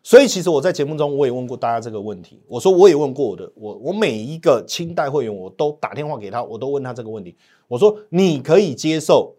[0.02, 7.36] 所以，其实我在节目中我也问过大家这个问题，我说我也问过我的，我我每一个清代会员，我都打电话给他，我都问他这个问题，
[7.68, 9.34] 我说你可以接受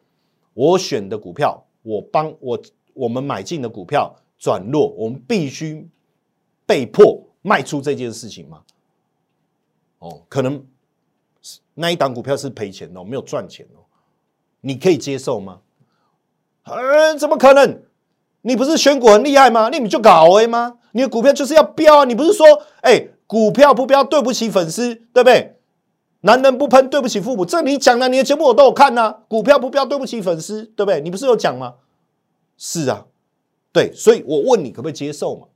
[0.53, 2.59] 我选的股票，我帮我。
[2.93, 5.87] 我们买进的股票转弱，我们必须
[6.65, 8.63] 被迫卖出这件事情吗？
[9.99, 10.61] 哦，可能
[11.73, 13.85] 那一档股票是赔钱的，没有赚钱哦。
[14.61, 15.59] 你可以接受吗？
[16.63, 17.81] 嗯，怎么可能？
[18.43, 19.69] 你不是选股很厉害吗？
[19.69, 20.77] 你就搞 A 吗？
[20.91, 22.05] 你的股票就是要飙啊！
[22.05, 22.45] 你不是说，
[22.81, 25.57] 哎，股票不飙对不起粉丝，对不对？
[26.21, 29.21] 男人不喷对不起父母，这你讲的，你的节目我都有看呐。
[29.27, 31.01] 股票不飙对不起粉丝，对不对？
[31.01, 31.75] 你不是有讲吗？
[32.57, 33.05] 是啊，
[33.71, 35.47] 对，所以我问你可不可以接受嘛？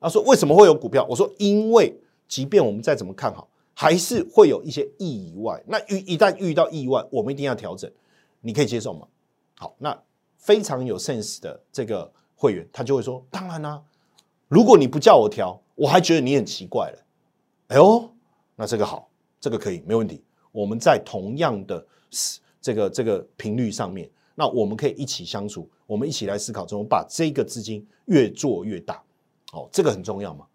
[0.00, 1.06] 他说为什么会有股票？
[1.08, 5.62] 我说因为即便我们再怎么看好，还是会有一些意外。
[5.66, 7.90] 那遇一旦遇到意外，我们一定要调整。
[8.40, 9.06] 你可以接受吗？
[9.56, 9.96] 好，那
[10.36, 13.82] 非常有 sense 的这个会员，他就会说：当然啦，
[14.48, 16.98] 如果你不叫我调，我还觉得你很奇怪了。
[17.68, 18.10] 哎呦，
[18.56, 19.08] 那这个好，
[19.40, 20.24] 这个可以没问题。
[20.50, 21.86] 我们在同样的
[22.60, 24.10] 这个这个频率上面。
[24.34, 29.02] 那我们可以一起相处，我们一起来思考怎么把这个资金越做越大，
[29.52, 30.46] 哦，这个很重要嘛，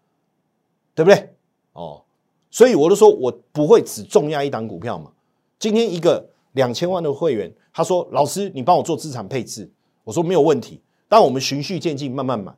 [0.96, 1.32] 对不对？
[1.74, 2.04] 哦，
[2.50, 5.10] 所以我都说我不会只重压一档股票嘛。
[5.58, 9.70] 今天一个两千万的会员，他说：“老师，你帮我做资产配置。”
[10.04, 12.52] 我说：“没有问题。”但我们循序渐进，慢慢买。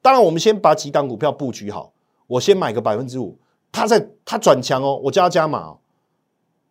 [0.00, 1.92] 当然，我们先把几档股票布局好。
[2.26, 3.38] 我先买个百分之五，
[3.70, 5.78] 他在他转强哦，我叫他加码哦。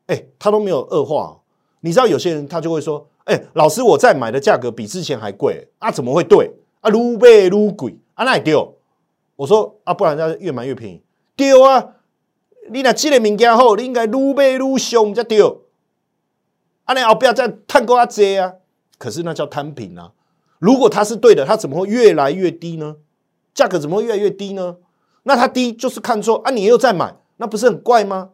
[0.08, 1.40] 哎，他都没有恶化。
[1.82, 3.08] 你知道有些人他就会说。
[3.26, 5.92] 哎，老师，我在买的价格比之前还贵啊？
[5.92, 6.90] 怎么会对啊？
[6.90, 8.26] 撸贝撸贵啊？
[8.26, 8.76] 那也丢？
[9.36, 11.04] 我说啊，不然它越买越便宜
[11.36, 11.98] 丢啊！
[12.72, 15.42] 你那积累物件后，你应该撸贝撸凶才对。
[16.86, 18.54] 啊，你后不要再探高啊这啊！
[18.98, 20.12] 可是那叫摊平啊！
[20.60, 22.98] 如果它是对的，它怎么会越来越低呢？
[23.54, 24.78] 价格怎么会越来越低呢？
[25.24, 26.52] 那它低就是看错啊！
[26.52, 28.32] 你又在买，那不是很怪吗？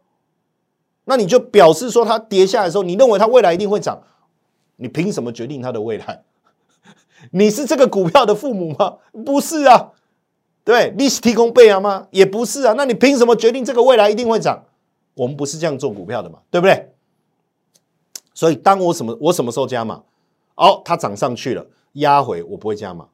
[1.05, 4.01] 那你就表示说它跌下来的时候，你认为它未来一定会涨。
[4.75, 6.23] 你凭什么决定它的未来？
[7.31, 8.97] 你是这个股票的父母吗？
[9.25, 9.91] 不是啊，
[10.67, 12.09] 对，你是提供备案吗？
[12.11, 12.73] 也不是啊。
[12.75, 14.65] 那你凭什么决定这个未来一定会涨？
[15.13, 16.91] 我们不是这样做股票的嘛，对不对？
[18.33, 20.03] 所以当我什么我什么时候加码？
[20.55, 23.07] 哦，它涨上去了，压回我不会加码，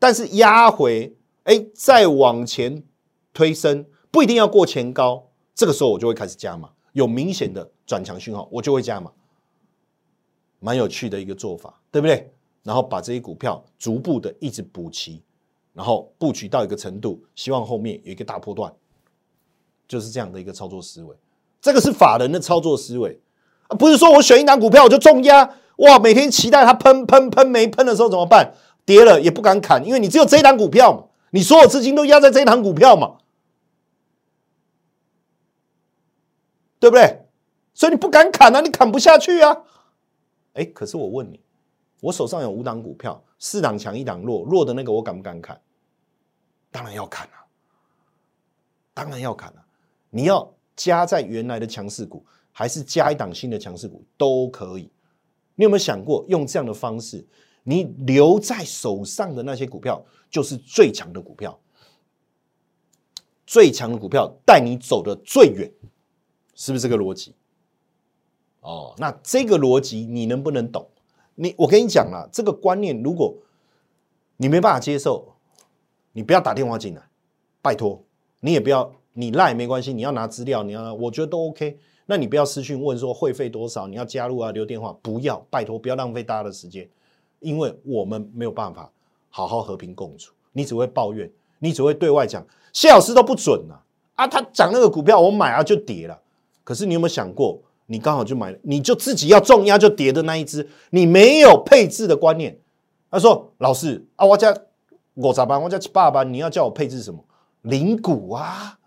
[0.00, 1.14] 但是压回，
[1.44, 2.82] 哎，再往前
[3.32, 9.12] 推升，不一定要过前高，这个时候我就会开始加码，有明显的转强讯号，我就会加码。
[10.58, 12.32] 蛮有趣的一个做法，对不对？
[12.64, 15.22] 然后把这些股票逐步的一直补齐，
[15.80, 18.70] 然后布局到一个程度，希望后面有一个大波段，
[19.88, 21.16] 就是这样的一个操作思维。
[21.58, 23.18] 这个是法人的操作思维
[23.66, 28.52] 啊，不是说我选一档股票我就重压，哇，每天期待它喷喷喷没喷的时候怎么办？
[28.84, 33.16] 跌了也不敢砍，因为你只有这一档股票嘛，你所有资金都压在这一档股票嘛，
[36.78, 37.22] 对不对？
[37.72, 39.62] 所以你不敢砍啊，你砍不下去啊。
[40.52, 41.40] 哎，可是我问你，
[42.02, 45.58] 我手上有五档股票，四档强一档弱，弱的那个我敢不敢砍？
[46.70, 47.44] 当然要砍啊，
[48.94, 49.66] 当然要砍啊。
[50.10, 54.90] 你要加在原来的强势股，还是加一档新的强势股都可以。
[55.54, 57.26] 你有没有想过用这样的方式？
[57.62, 61.60] 你留在手上的那些股票就是最强的股票，
[63.46, 65.70] 最强的股票带你走的最远，
[66.54, 67.34] 是不是这个逻辑？
[68.60, 70.88] 哦，那这个逻辑你能不能懂？
[71.34, 73.36] 你我跟你讲了，这个观念如果
[74.38, 75.36] 你没办法接受，
[76.12, 77.02] 你不要打电话进来，
[77.62, 78.02] 拜托，
[78.40, 81.78] 你也不要你赖没关系，你要拿资料，你要我觉得都 OK。
[82.06, 86.88] 那你不要私讯问说会费多少，你要加入啊，留电话，不要，拜托，不要浪费大家的时间，
[87.38, 88.90] 因为我们没有办法
[89.28, 91.30] 好好和平共处，你只会抱怨，
[91.60, 93.78] 你只会对外讲谢老师都不准啊，
[94.16, 96.20] 啊，他讲那个股票我买啊就跌了，
[96.64, 102.58] 可是你有没有想过，你刚好就买，你就自己要重压就跌的那一只，你没有配置的观念。
[103.08, 104.52] 他说老师啊，我家
[105.20, 105.60] 我咋办？
[105.62, 107.24] 我叫爸爸，你要叫我配置什么？
[107.62, 108.78] 零股啊。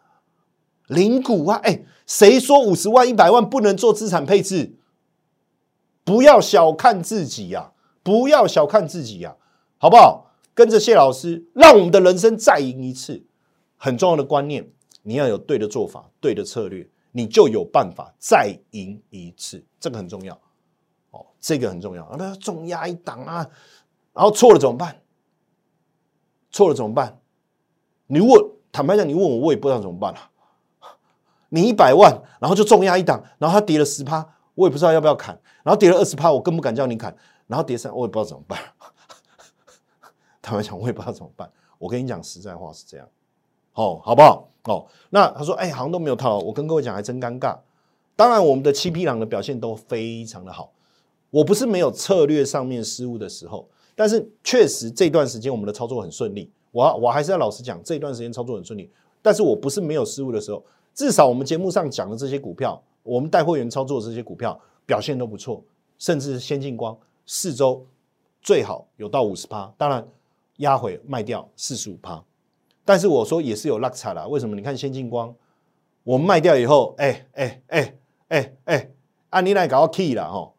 [0.87, 4.77] 零股啊，哎，谁说五十万、一百万不能做资产配置？
[6.03, 7.71] 不要小看自己呀，
[8.03, 9.37] 不要小看自己呀，
[9.77, 10.31] 好不好？
[10.53, 13.25] 跟着谢老师，让我们的人生再赢一次。
[13.77, 14.69] 很重要的观念，
[15.01, 19.65] 你要有对的做法、对的策略，你就有办法再赢一次。
[19.79, 20.37] 这个很重要
[21.11, 22.13] 哦，这个很重要。
[22.19, 23.47] 那重压一档啊，
[24.13, 25.01] 然后错了怎么办？
[26.53, 27.19] 错了怎么办？
[28.07, 30.29] 你问，坦白讲，你问我，我也不知道怎么办啊。
[31.49, 34.25] 你一百万，然后就重压一档，然后它跌了十趴，
[34.55, 37.13] 我也不知道要不要砍，然后跌了二十趴，我更不敢叫你砍，
[37.47, 38.57] 然后跌三，我也不知道怎么办。
[40.41, 41.51] 坦白讲，我也不知道怎么办。
[41.77, 43.07] 我跟你讲实在话是这样，
[43.73, 44.47] 哦，好不好？
[44.65, 47.57] 哦，那他说，哎，好像都没有套，我跟各位讲还真尴尬。
[48.15, 50.71] 当然，我们的七匹狼的表现都非常的好，
[51.29, 56.49] 我不是没有策略上面失误的时候，但是确实这段时间我们的操作很顺利。
[56.71, 58.89] 我我还是要老实讲，这段时间操作很顺利，
[59.21, 60.63] 但是我不是没有失误的时候。
[60.93, 65.63] 至少我们节目上讲的这些股票，我们带会员操作的这些股票表现都不错，
[65.97, 67.85] 甚至先进光四周
[68.41, 70.07] 最好有到五十趴，当然
[70.57, 72.23] 压回卖掉四十五趴，
[72.85, 74.27] 但是我说也是有落差啦。
[74.27, 74.55] 为什么？
[74.55, 75.33] 你看先进光，
[76.03, 77.95] 我们卖掉以后，哎哎哎
[78.27, 78.91] 哎哎，
[79.29, 80.51] 按你来搞 key 了哈，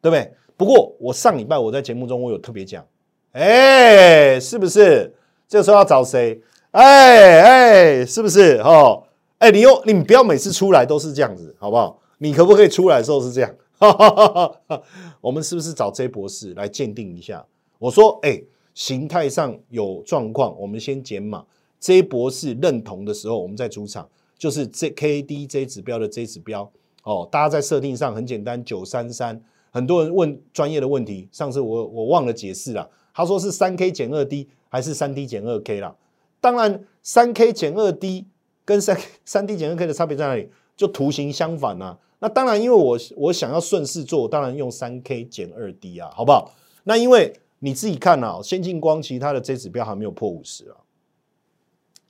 [0.00, 0.32] 对不对？
[0.56, 2.86] 不过我上礼拜我在节目中我有特别讲，
[3.32, 5.14] 哎，是不是？
[5.48, 6.40] 这个时候要找谁？
[6.72, 8.58] 哎哎，是不是？
[8.58, 9.04] 哦。
[9.38, 12.00] 哎，你又你不要每次出来都是这样子，好不好？
[12.18, 13.54] 你可不可以出来的时候是这样？
[15.20, 17.44] 我们是不是找 J 博士来鉴定一下？
[17.78, 18.42] 我说，哎，
[18.72, 21.44] 形态上有状况，我们先减码。
[21.78, 26.72] J 博士认同的时候，我们再出场，就是 J K D J 指标的 J 指标。
[27.04, 29.38] 哦，大家在设定上很简单，九三三。
[29.76, 32.90] 很多人问专业的问题，上次我我忘了解释了。
[33.12, 35.94] 他说是三 K 减二 D 还是三 D 减二 K 啦？
[36.40, 38.24] 当然，三 K 减二 D。
[38.64, 40.50] 跟三三 D 减二 K 的差别在哪里？
[40.76, 41.98] 就图形相反呐。
[42.20, 46.50] 那当然，因为我我想要顺势做，当然用三 K 减二 D 啊，好不好？
[46.84, 50.76] 那因为你自己看啊，先进光其他的 J 指标还没有破五十啊，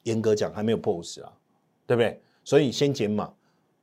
[0.04, 1.32] 严格讲还没有破五十啊，
[1.84, 2.22] 对不对？
[2.44, 3.34] 所以先减码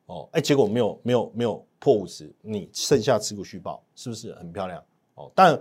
[0.05, 4.83] 哦，哎，结果没有没有没有破五十，你剩下持股续报是不是很漂亮？
[5.15, 5.59] 哦，但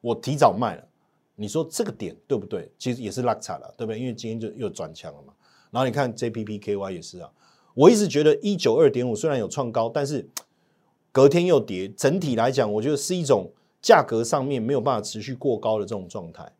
[0.00, 0.88] 我提早卖了，
[1.34, 2.70] 你说这个点对不对？
[2.78, 3.98] 其实也是拉差了，对不对？
[3.98, 5.32] 因为今天就又转强了嘛。
[5.70, 7.30] 然后你看 JPPKY 也是啊，
[7.74, 10.26] 我一直觉得一九二点五虽然有创高，但是
[11.12, 13.50] 隔天又跌，整体来讲，我觉得是一种
[13.82, 16.50] 价格上面没有办法持续过高的这种状态。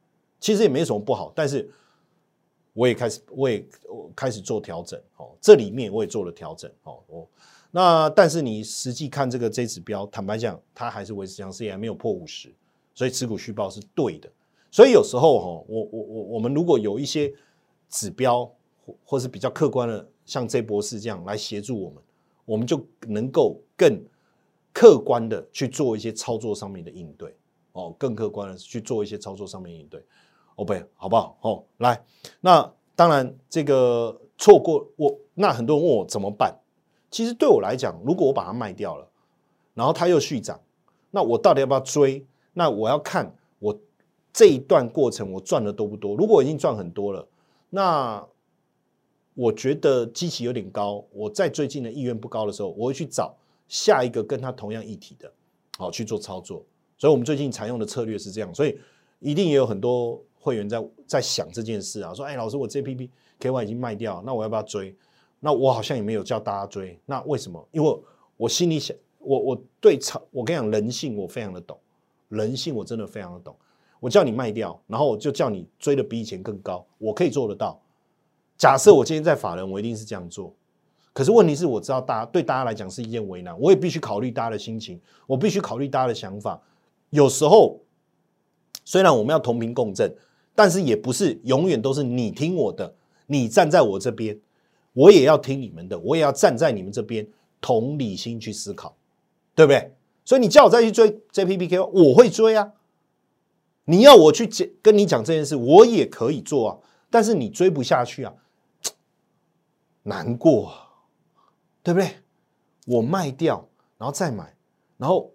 [0.40, 1.68] 其实也没什么不好，但是
[2.72, 3.66] 我也开始我也
[4.14, 5.00] 开始做调整，
[5.40, 6.98] 这里面我也做了调整哦。
[7.06, 7.28] 我
[7.70, 12.54] 那但是你实际看这个 J 指标，坦白讲，它还是维持强势，也没有破五十，
[12.94, 14.30] 所以持股续报是对的。
[14.70, 17.32] 所以有时候哈，我我我我们如果有一些
[17.88, 18.50] 指标。
[18.86, 22.02] 或或是比较客观的，像这博士这样来协助我们，
[22.46, 24.02] 我们就能够更
[24.72, 27.36] 客观的去做一些操作上面的应对
[27.72, 30.02] 哦，更客观的去做一些操作上面应对
[30.56, 31.36] ，OK，好不好？
[31.42, 32.02] 哦，来，
[32.40, 36.58] 那当然这个错过我，那很多人问我怎么办？
[37.10, 39.06] 其实对我来讲，如果我把它卖掉了，
[39.74, 40.60] 然后它又续涨，
[41.10, 42.24] 那我到底要不要追？
[42.52, 43.78] 那我要看我
[44.32, 46.16] 这一段过程我赚的多不多？
[46.16, 47.26] 如果我已经赚很多了，
[47.70, 48.24] 那
[49.34, 53.34] 我觉得基期有点高，我在最近的意愿不高的时候，我会去找
[53.68, 55.32] 下一个跟它同样一体的，
[55.78, 56.64] 好去做操作。
[56.96, 58.78] 所以我们最近采用的策略是这样，所以
[59.20, 63.08] 一定也有很多会员在在想这件事啊，说，哎，老师，我 JPP
[63.40, 64.94] KY 已经卖掉，那我要不要追？
[65.40, 67.68] 那我好像也没有叫大家追，那为什么？
[67.70, 68.00] 因为
[68.36, 71.78] 我心里想，我我对操，我跟你讲，人性我非常的懂，
[72.28, 73.54] 人性我真的非常的懂。
[74.00, 77.80] 我叫你卖掉，然后我就叫你追的比以前更高，我可以做得到。
[78.56, 80.54] 假设我今天在法人，我一定是这样做。
[81.12, 86.60] 可是问题是，我知道大家对大家来讲是一件为难，我也必须考虑大家的心情，我必须考虑大家的想法。
[87.10, 87.80] 有时候，
[88.84, 90.12] 虽然我们要同频共振，
[90.54, 92.94] 但是也不是永远都是你听我的，
[93.28, 94.40] 你站在我这边，
[94.92, 97.24] 我也要听你们的，我也要站在你们这边，
[97.60, 98.96] 同理心去思考，
[99.54, 99.94] 对不对？
[100.24, 102.72] 所以你叫我再去追 JPPK，我会追啊。
[103.84, 106.78] 你要我去讲跟你讲这件事，我也可以做啊。
[107.08, 108.34] 但是你追不下去啊，
[110.02, 110.72] 难过，
[111.84, 112.10] 对不对？
[112.86, 114.52] 我卖掉，然后再买，
[114.96, 115.30] 然后。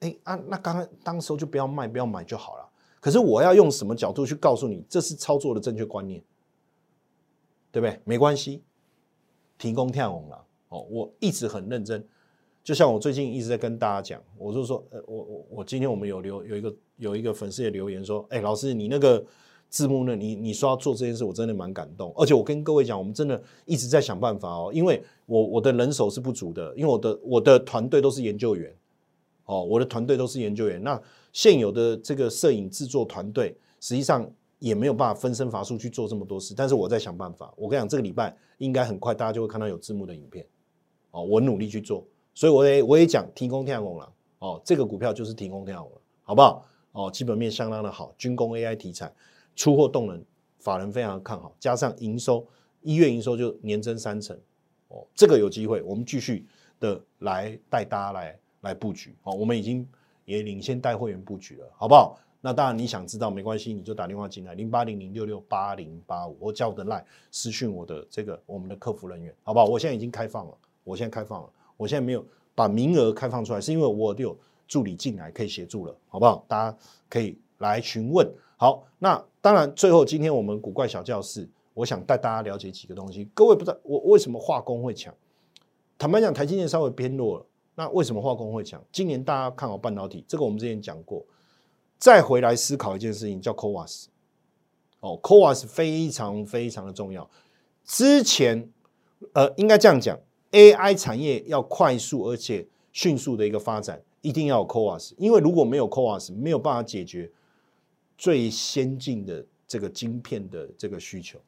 [0.00, 2.68] 哎啊，那刚刚当时候就不要卖，不要买就好了。
[3.00, 6.22] 可是我要用什么角度去告诉你，这是操作的正确观念，
[7.76, 8.00] 对不对？
[8.04, 8.62] 没关系，
[9.58, 10.86] 提供跳红了哦。
[10.88, 12.02] 我一直很认真，
[12.64, 19.22] 就像我最近一直在跟大家讲，我就说，呃，我我我今天我们有留有一个有一个粉丝的留言说，哎，老师你那个
[19.68, 20.16] 字幕呢？
[20.16, 22.10] 你你说要做这件事，我真的蛮感动。
[22.16, 28.74] 而且我跟各位讲，我们真的一直在想办法哦，因为我我的人手是不足的，因为我的我的团队都是研究员。
[29.44, 30.98] 哦，我的团队都是研究员，那
[31.30, 34.28] 现有的这个摄影制作团队实际上
[34.58, 37.52] 也没有办法分身乏术去做这么多事，但是我在想办法。
[37.56, 40.46] 我跟你讲，这个礼拜应该很快大家就会看到有字幕的影片。
[41.10, 44.12] 哦，我努力去做，所以我也我也讲提供天网了。
[44.38, 46.66] 哦，这个股票就是提供天网了，好不好？
[46.92, 49.12] 哦，基本面相当的好，军工 AI 题材，
[49.54, 50.22] 出货动能，
[50.58, 52.46] 法人非常看好，加上营收
[52.82, 54.38] 一月营收就年增三成。
[54.88, 56.46] 哦，这个有机会，我们继续
[56.80, 58.38] 的来带大家来。
[58.62, 59.86] 来布局哦，我们已经
[60.24, 62.18] 也领先带会员布局了，好不好？
[62.46, 69.66] 那当然你想知道没关系，你就打电话进来零八零零六六八零八五，或叫我的 line 私讯我的这个我们的客服人员，好不好？
[69.66, 72.24] 我现在已经开放了，我现在开放了，我现在没有
[72.54, 74.38] 把名额开放出来，是因为我有
[74.68, 76.44] 助理进来可以协助了，好不好？
[76.46, 76.78] 大家
[77.08, 78.32] 可以来询问。
[78.56, 83.28] 好，那当然最后今天我们古怪小教室，我想带大家了解几个东西。
[83.34, 85.12] 各位不知道我为什么化工会强？
[85.98, 87.46] 坦白讲，台积电稍微偏弱了。
[87.74, 88.80] 那为什么化工会强？
[88.92, 91.26] 今年大家看好半导体，这个我们之前讲过。
[91.98, 94.06] 再回来思考一件事情，叫 CoWAS。
[95.00, 97.28] 哦，CoWAS 非常非常的重要。
[97.84, 98.70] 之前，
[99.32, 100.18] 呃，应该这样讲
[100.50, 105.14] ，AI 产业要快速而且迅速的一个发展，一定要有 CoWAS。
[105.16, 107.30] 因为如果没有 CoWAS，没有办法解决
[108.18, 111.38] 最先进的这个晶片的这个需求。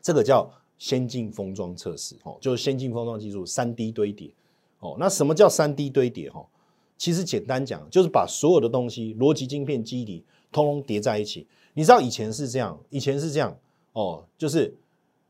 [0.00, 4.32] 这个叫先进封装测试，哦，就是先进封装技术，三 D 堆叠。
[4.78, 6.30] 哦，那什么叫三 D 堆叠？
[6.30, 6.46] 哈，
[7.00, 10.22] 其实简单讲，就是把所有的东西，逻辑晶片、基底，
[10.52, 11.46] 通通叠在一起。
[11.72, 13.56] 你知道以前是这样，以前是这样，
[13.94, 14.76] 哦，就是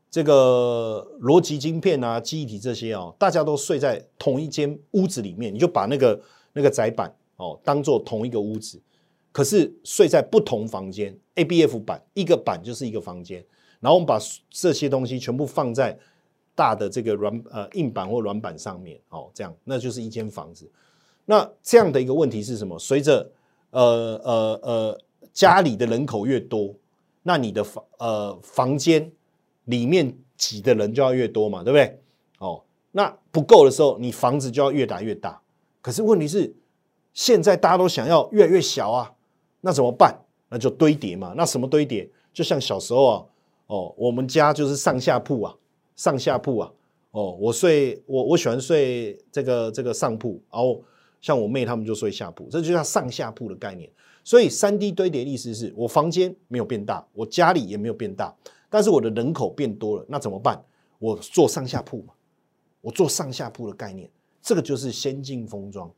[0.09, 8.77] 这个逻辑晶片啊、记忆体这些哦，大家都睡在同一间屋子里面，你就把那个那个载板哦当做同一个屋子，
[9.31, 13.41] 可是睡在不同房间，ABF 板一个板就是一个房间，
[13.79, 14.19] 然后我们把
[14.49, 15.97] 这些东西全部放在。
[16.53, 20.69] 大的这个软呃硬板或软板上面哦，这样那就是一间房子。
[21.25, 22.77] 那这样的一个问题是什么？
[22.77, 23.31] 随着
[23.69, 25.01] 呃呃呃
[25.31, 26.73] 家里的人口越多，
[27.23, 29.11] 那你的房呃房间
[29.65, 31.99] 里面挤的人就要越多嘛，对不对？
[32.39, 35.41] 哦，那不够的时候，你房子就要越打越大。
[35.81, 36.53] 可是问题是，
[37.13, 39.13] 现在大家都想要越来越小啊，
[39.61, 40.19] 那怎么办？
[40.49, 41.33] 那就堆叠嘛。
[41.37, 42.09] 那什么堆叠？
[42.33, 43.25] 就像小时候啊，
[43.67, 45.55] 哦，我们家就是上下铺啊。
[45.95, 46.71] 上下铺啊，
[47.11, 50.81] 哦，我睡我我喜欢睡这个这个上铺，然后
[51.21, 53.89] 像我妹他们就睡下铺，这就叫上下铺的概念。
[54.23, 58.35] 所以三 D 堆叠意思是我房间没有变大，我家里也没有变大，
[58.69, 60.61] 但是我的人口变多了，那怎么办？
[60.99, 62.13] 我做上下铺嘛，
[62.81, 64.09] 我做上下铺的概念，
[64.41, 65.89] 这个就是先进封装。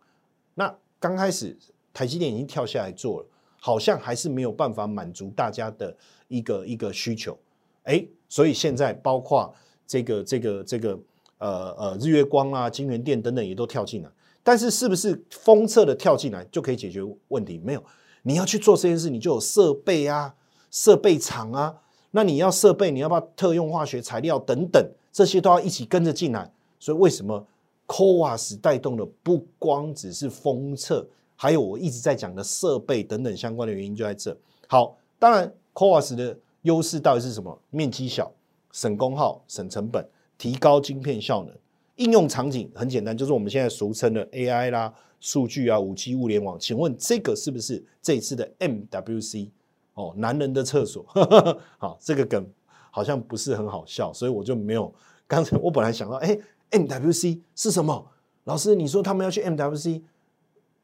[0.53, 1.57] 那刚开始
[1.93, 3.27] 台积电已经跳下来做了，
[3.59, 5.95] 好像还是没有办法满足大家的
[6.27, 7.37] 一个一个需求，
[7.83, 9.53] 哎，所以现在包括。
[9.85, 10.97] 这个这个这个
[11.39, 14.09] 呃呃日月光啊、金源店等等也都跳进来，
[14.43, 17.57] 但是是不是封测的跳进来就可以解决问题？
[17.63, 17.83] 没有，
[18.23, 20.35] 你要去做这件事，你就有设备啊、
[20.69, 21.81] 设备厂啊，
[22.11, 26.51] 那你要设备，你要不要特用化学材料等等这些都要一起跟着进来。
[26.79, 27.47] 所以为什么
[27.87, 34.37] Coas 带动的不光只是封测，还有我一直在讲的设备等等相关的原因就在这。
[34.67, 37.57] 好，当然 Coas 的优势到底是什么？
[37.69, 38.31] 面积小。
[38.75, 40.03] 省功耗、省成本、
[40.35, 41.55] 提高晶片效能，
[41.97, 46.57] 应用场景很简单，就是我们现在俗称的 AI 啦、数据啊、五 G 物联网。
[46.59, 49.49] 请问这个是不是这一次的 MWC
[49.93, 50.13] 哦？
[50.17, 51.05] 男人的厕所，
[51.77, 52.45] 好，这个梗
[52.89, 54.93] 好像不是很好笑，所以我就没有。
[55.27, 56.37] 刚才我本来想到，哎
[56.71, 58.05] ，MWC 是什么？
[58.45, 60.01] 老师，你说他们要去 MWC，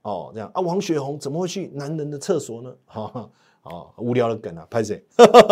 [0.03, 0.61] 哦，这样啊？
[0.61, 2.73] 王雪红怎么会去男人的厕所呢？
[2.85, 3.29] 哈 哈，
[3.63, 5.03] 哦，无聊的梗啊，拍谁？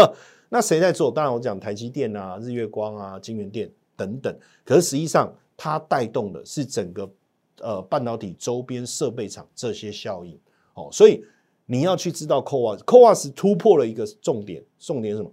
[0.50, 1.12] 那谁在做？
[1.12, 4.34] 当然我讲台积电啊、日月光啊、金源电等等。
[4.64, 7.12] 可是实际上，它带动的是整个
[7.60, 10.40] 呃半导体周边设备厂这些效应。
[10.76, 11.26] 哦，所以
[11.66, 15.32] 你要去知道 CoWAS，CoWAS 突破了一个重点，重点是什么？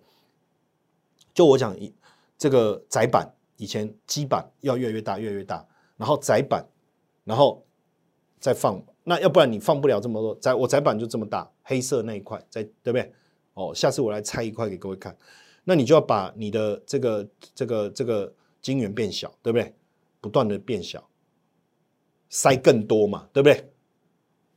[1.33, 1.95] 就我讲一
[2.37, 3.33] 这个窄板。
[3.57, 5.64] 以前基板要越来越大，越来越大，
[5.97, 6.66] 然后窄板，
[7.22, 7.64] 然后
[8.41, 13.12] 再放，那要不然你放不了这么多窄，我窄板就这么大，黑色那一块，在对不对？
[13.55, 15.16] 哦，下次我来拆一块给各位看，
[15.62, 19.72] 那你就要把你的这个这个这个晶圆变小，对不对？
[20.25, 21.07] 不断的变小，
[22.31, 23.70] 塞更多嘛，对不对？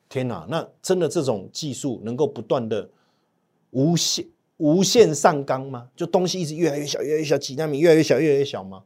[0.08, 2.90] 天哪，那真的这种技术能够不断的
[3.72, 4.26] 无限。
[4.56, 5.90] 无限上纲吗？
[5.94, 8.86] 就东西一直越来越小，越来越小，几纳米越来越小，越来越小吗？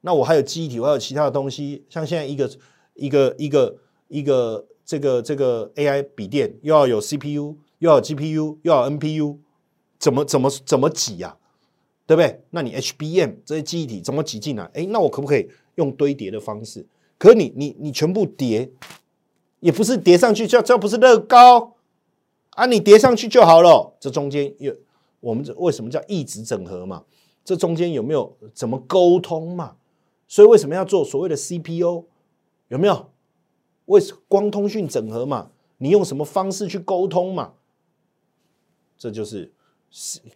[0.00, 2.50] 那我还有记忆体，我还有其他的东西，像现在一个
[2.94, 9.38] 一个一个一个这个这个 AI 笔电，又要有 CPU，又要 GPU，又要 NPU，
[9.96, 11.36] 怎么怎么怎么挤呀？
[12.08, 12.42] 对不对？
[12.48, 14.64] 那你 HBM 这些记忆体怎么挤进来？
[14.72, 15.46] 哎，那我可不可以
[15.78, 16.84] 用堆叠的方式？
[17.16, 18.70] 可你你你全部叠，
[19.60, 21.76] 也不是叠上去，这这不是乐高。
[22.50, 23.96] 啊，你叠上去就好了。
[23.98, 24.76] 这中间有
[25.20, 27.04] 我们这为什么叫一直整合嘛？
[27.44, 29.76] 这中间有没有怎么沟通嘛？
[30.26, 32.04] 所以为什么要做所谓的 CPU？
[32.68, 33.10] 有没有？
[33.86, 35.50] 为光通讯整合嘛？
[35.78, 37.54] 你用什么方式去沟通嘛？
[38.98, 39.52] 这就是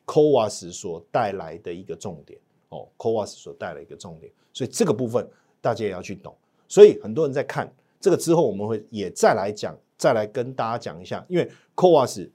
[0.06, 2.40] CoWAS 所带来的一个重点
[2.72, 2.88] 哦。
[2.98, 5.24] CoWAS 所带来一个重点，所以这个部分
[5.60, 6.36] 大家也要去懂。
[6.66, 9.78] 所以很多人在看这个之后，我们会也再来讲。
[9.98, 12.28] 再来跟大家讲一下，因为 CoWAS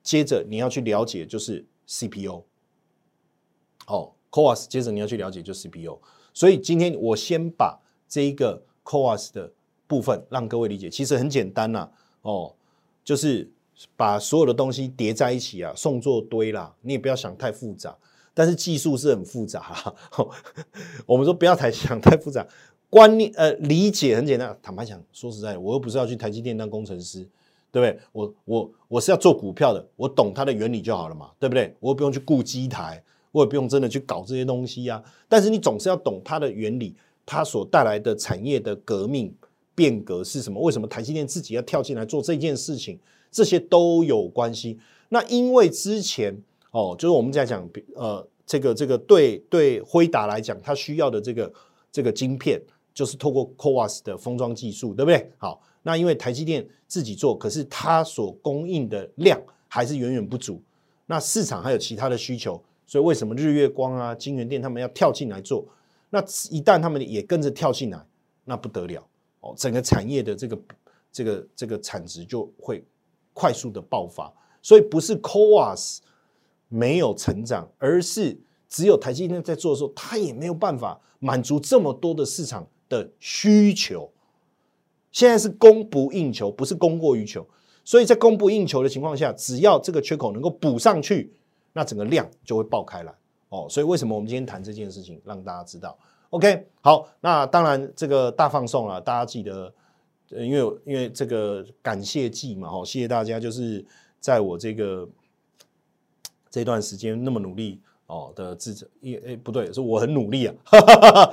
[0.00, 2.44] 接着你要去了解就是 CPU，
[3.88, 5.98] 哦，CoWAS 接着你要去了解就是 CPU，
[6.32, 9.52] 所以今天我先把这一个 CoWAS 的
[9.88, 11.90] 部分让各位理解，其实很简单呐，
[12.22, 12.54] 哦，
[13.02, 13.50] 就是
[13.96, 17.98] 把所有的东西叠在一起啊，送作堆啦，你也不要想太复杂，
[18.34, 19.94] 但是技术是很复杂，
[21.06, 22.46] 我们说不要太想太复杂。
[22.90, 27.26] 观念呃理解很简单，坦白讲，说实在，我又不是要去台积电当工程师，
[27.72, 27.98] 对不对？
[28.12, 31.74] 我我我是要做股票的，我懂它的原理就好了嘛，对不对？
[31.80, 35.02] 我又不用去顾机台，我也不用真的去搞这些东西呀。
[35.28, 36.94] 但是你总是要懂它的原理，
[37.26, 39.34] 它所带来的产业的革命
[39.74, 40.60] 变革是什么？
[40.60, 42.98] 为什么台积电自己要跳进来做这件事情？
[43.30, 44.78] 这些都有关系。
[45.08, 46.40] 那因为之前
[46.74, 51.52] 哦，就是我们在讲呃，这个这个对对辉达来讲，它需要的这个
[51.90, 52.60] 这个晶片。
[52.94, 55.28] 就是透过 c o a s 的封装技术，对不对？
[55.36, 60.62] 好，那因为台积电自己做，可是它所供应的量还是远远不足。
[61.06, 65.66] 那市场还有其他的需求，所以为什么日月光啊、金源店他们要跳进来做？
[66.08, 66.20] 那
[66.50, 67.98] 一旦他们也跟着跳进来，
[68.44, 69.04] 那不得了
[69.40, 69.52] 哦！
[69.56, 70.58] 整个产业的这个
[71.10, 72.84] 这个这个产值就会
[73.32, 74.32] 快速的爆发。
[74.62, 76.00] 所以不是 c o a s
[76.68, 78.38] 没有成长，而是
[78.68, 82.66] 只有台积电在做的时候，它也没有办法满足这么多的市场。
[82.86, 84.12] 的需求，
[85.10, 87.44] 现在是供不应求，不是供过于求。
[87.82, 91.32] 所以在供不应求的情况下，只要这个缺口能够补上去，
[91.72, 93.12] 那整个量就会爆开来
[93.48, 93.66] 哦。
[93.70, 95.98] 所以为什么我们今天谈这件事情，让大家知道
[96.28, 99.72] ？OK，好，那当然这个大放送了，大家记得，
[100.28, 103.82] 因为因为这个感谢季嘛，哦，谢谢大家，就是
[104.20, 105.08] 在我这个
[106.54, 107.80] 这段时间那么努力。
[108.06, 110.54] 哦的支持，也诶不对，是我很努力啊，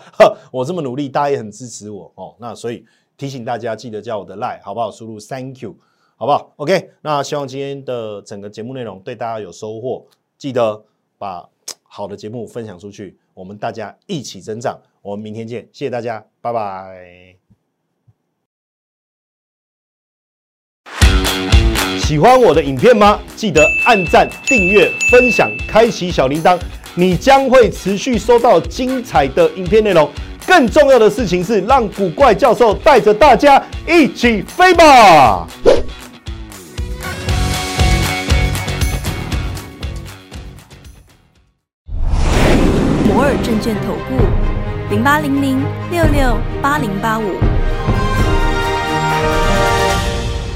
[0.53, 2.34] 我这么努力，大家也很支持我哦。
[2.39, 2.86] 那所以
[3.17, 4.89] 提醒大家，记得叫我的赖，好不好？
[4.89, 5.76] 输入 Thank you，
[6.15, 10.05] 好不好？OK，那希望今天的整个节目内容对大家有收获，
[10.38, 10.82] 记得
[11.17, 11.49] 把
[11.84, 14.80] 好的节目分享出去，我们大家一起增长。
[15.01, 17.40] 我们明天见，谢谢大家，拜拜。
[21.99, 23.19] 喜欢我的影片吗？
[23.35, 26.59] 记得按赞、订阅、分享、开启小铃铛，
[26.93, 30.09] 你将会持续收到精彩的影片内容。
[30.45, 35.47] 更重要的事情是，让古怪教授带着大家一起飞吧！
[43.07, 44.15] 摩尔证券投顾
[44.89, 47.51] 零八零零六六八零八五。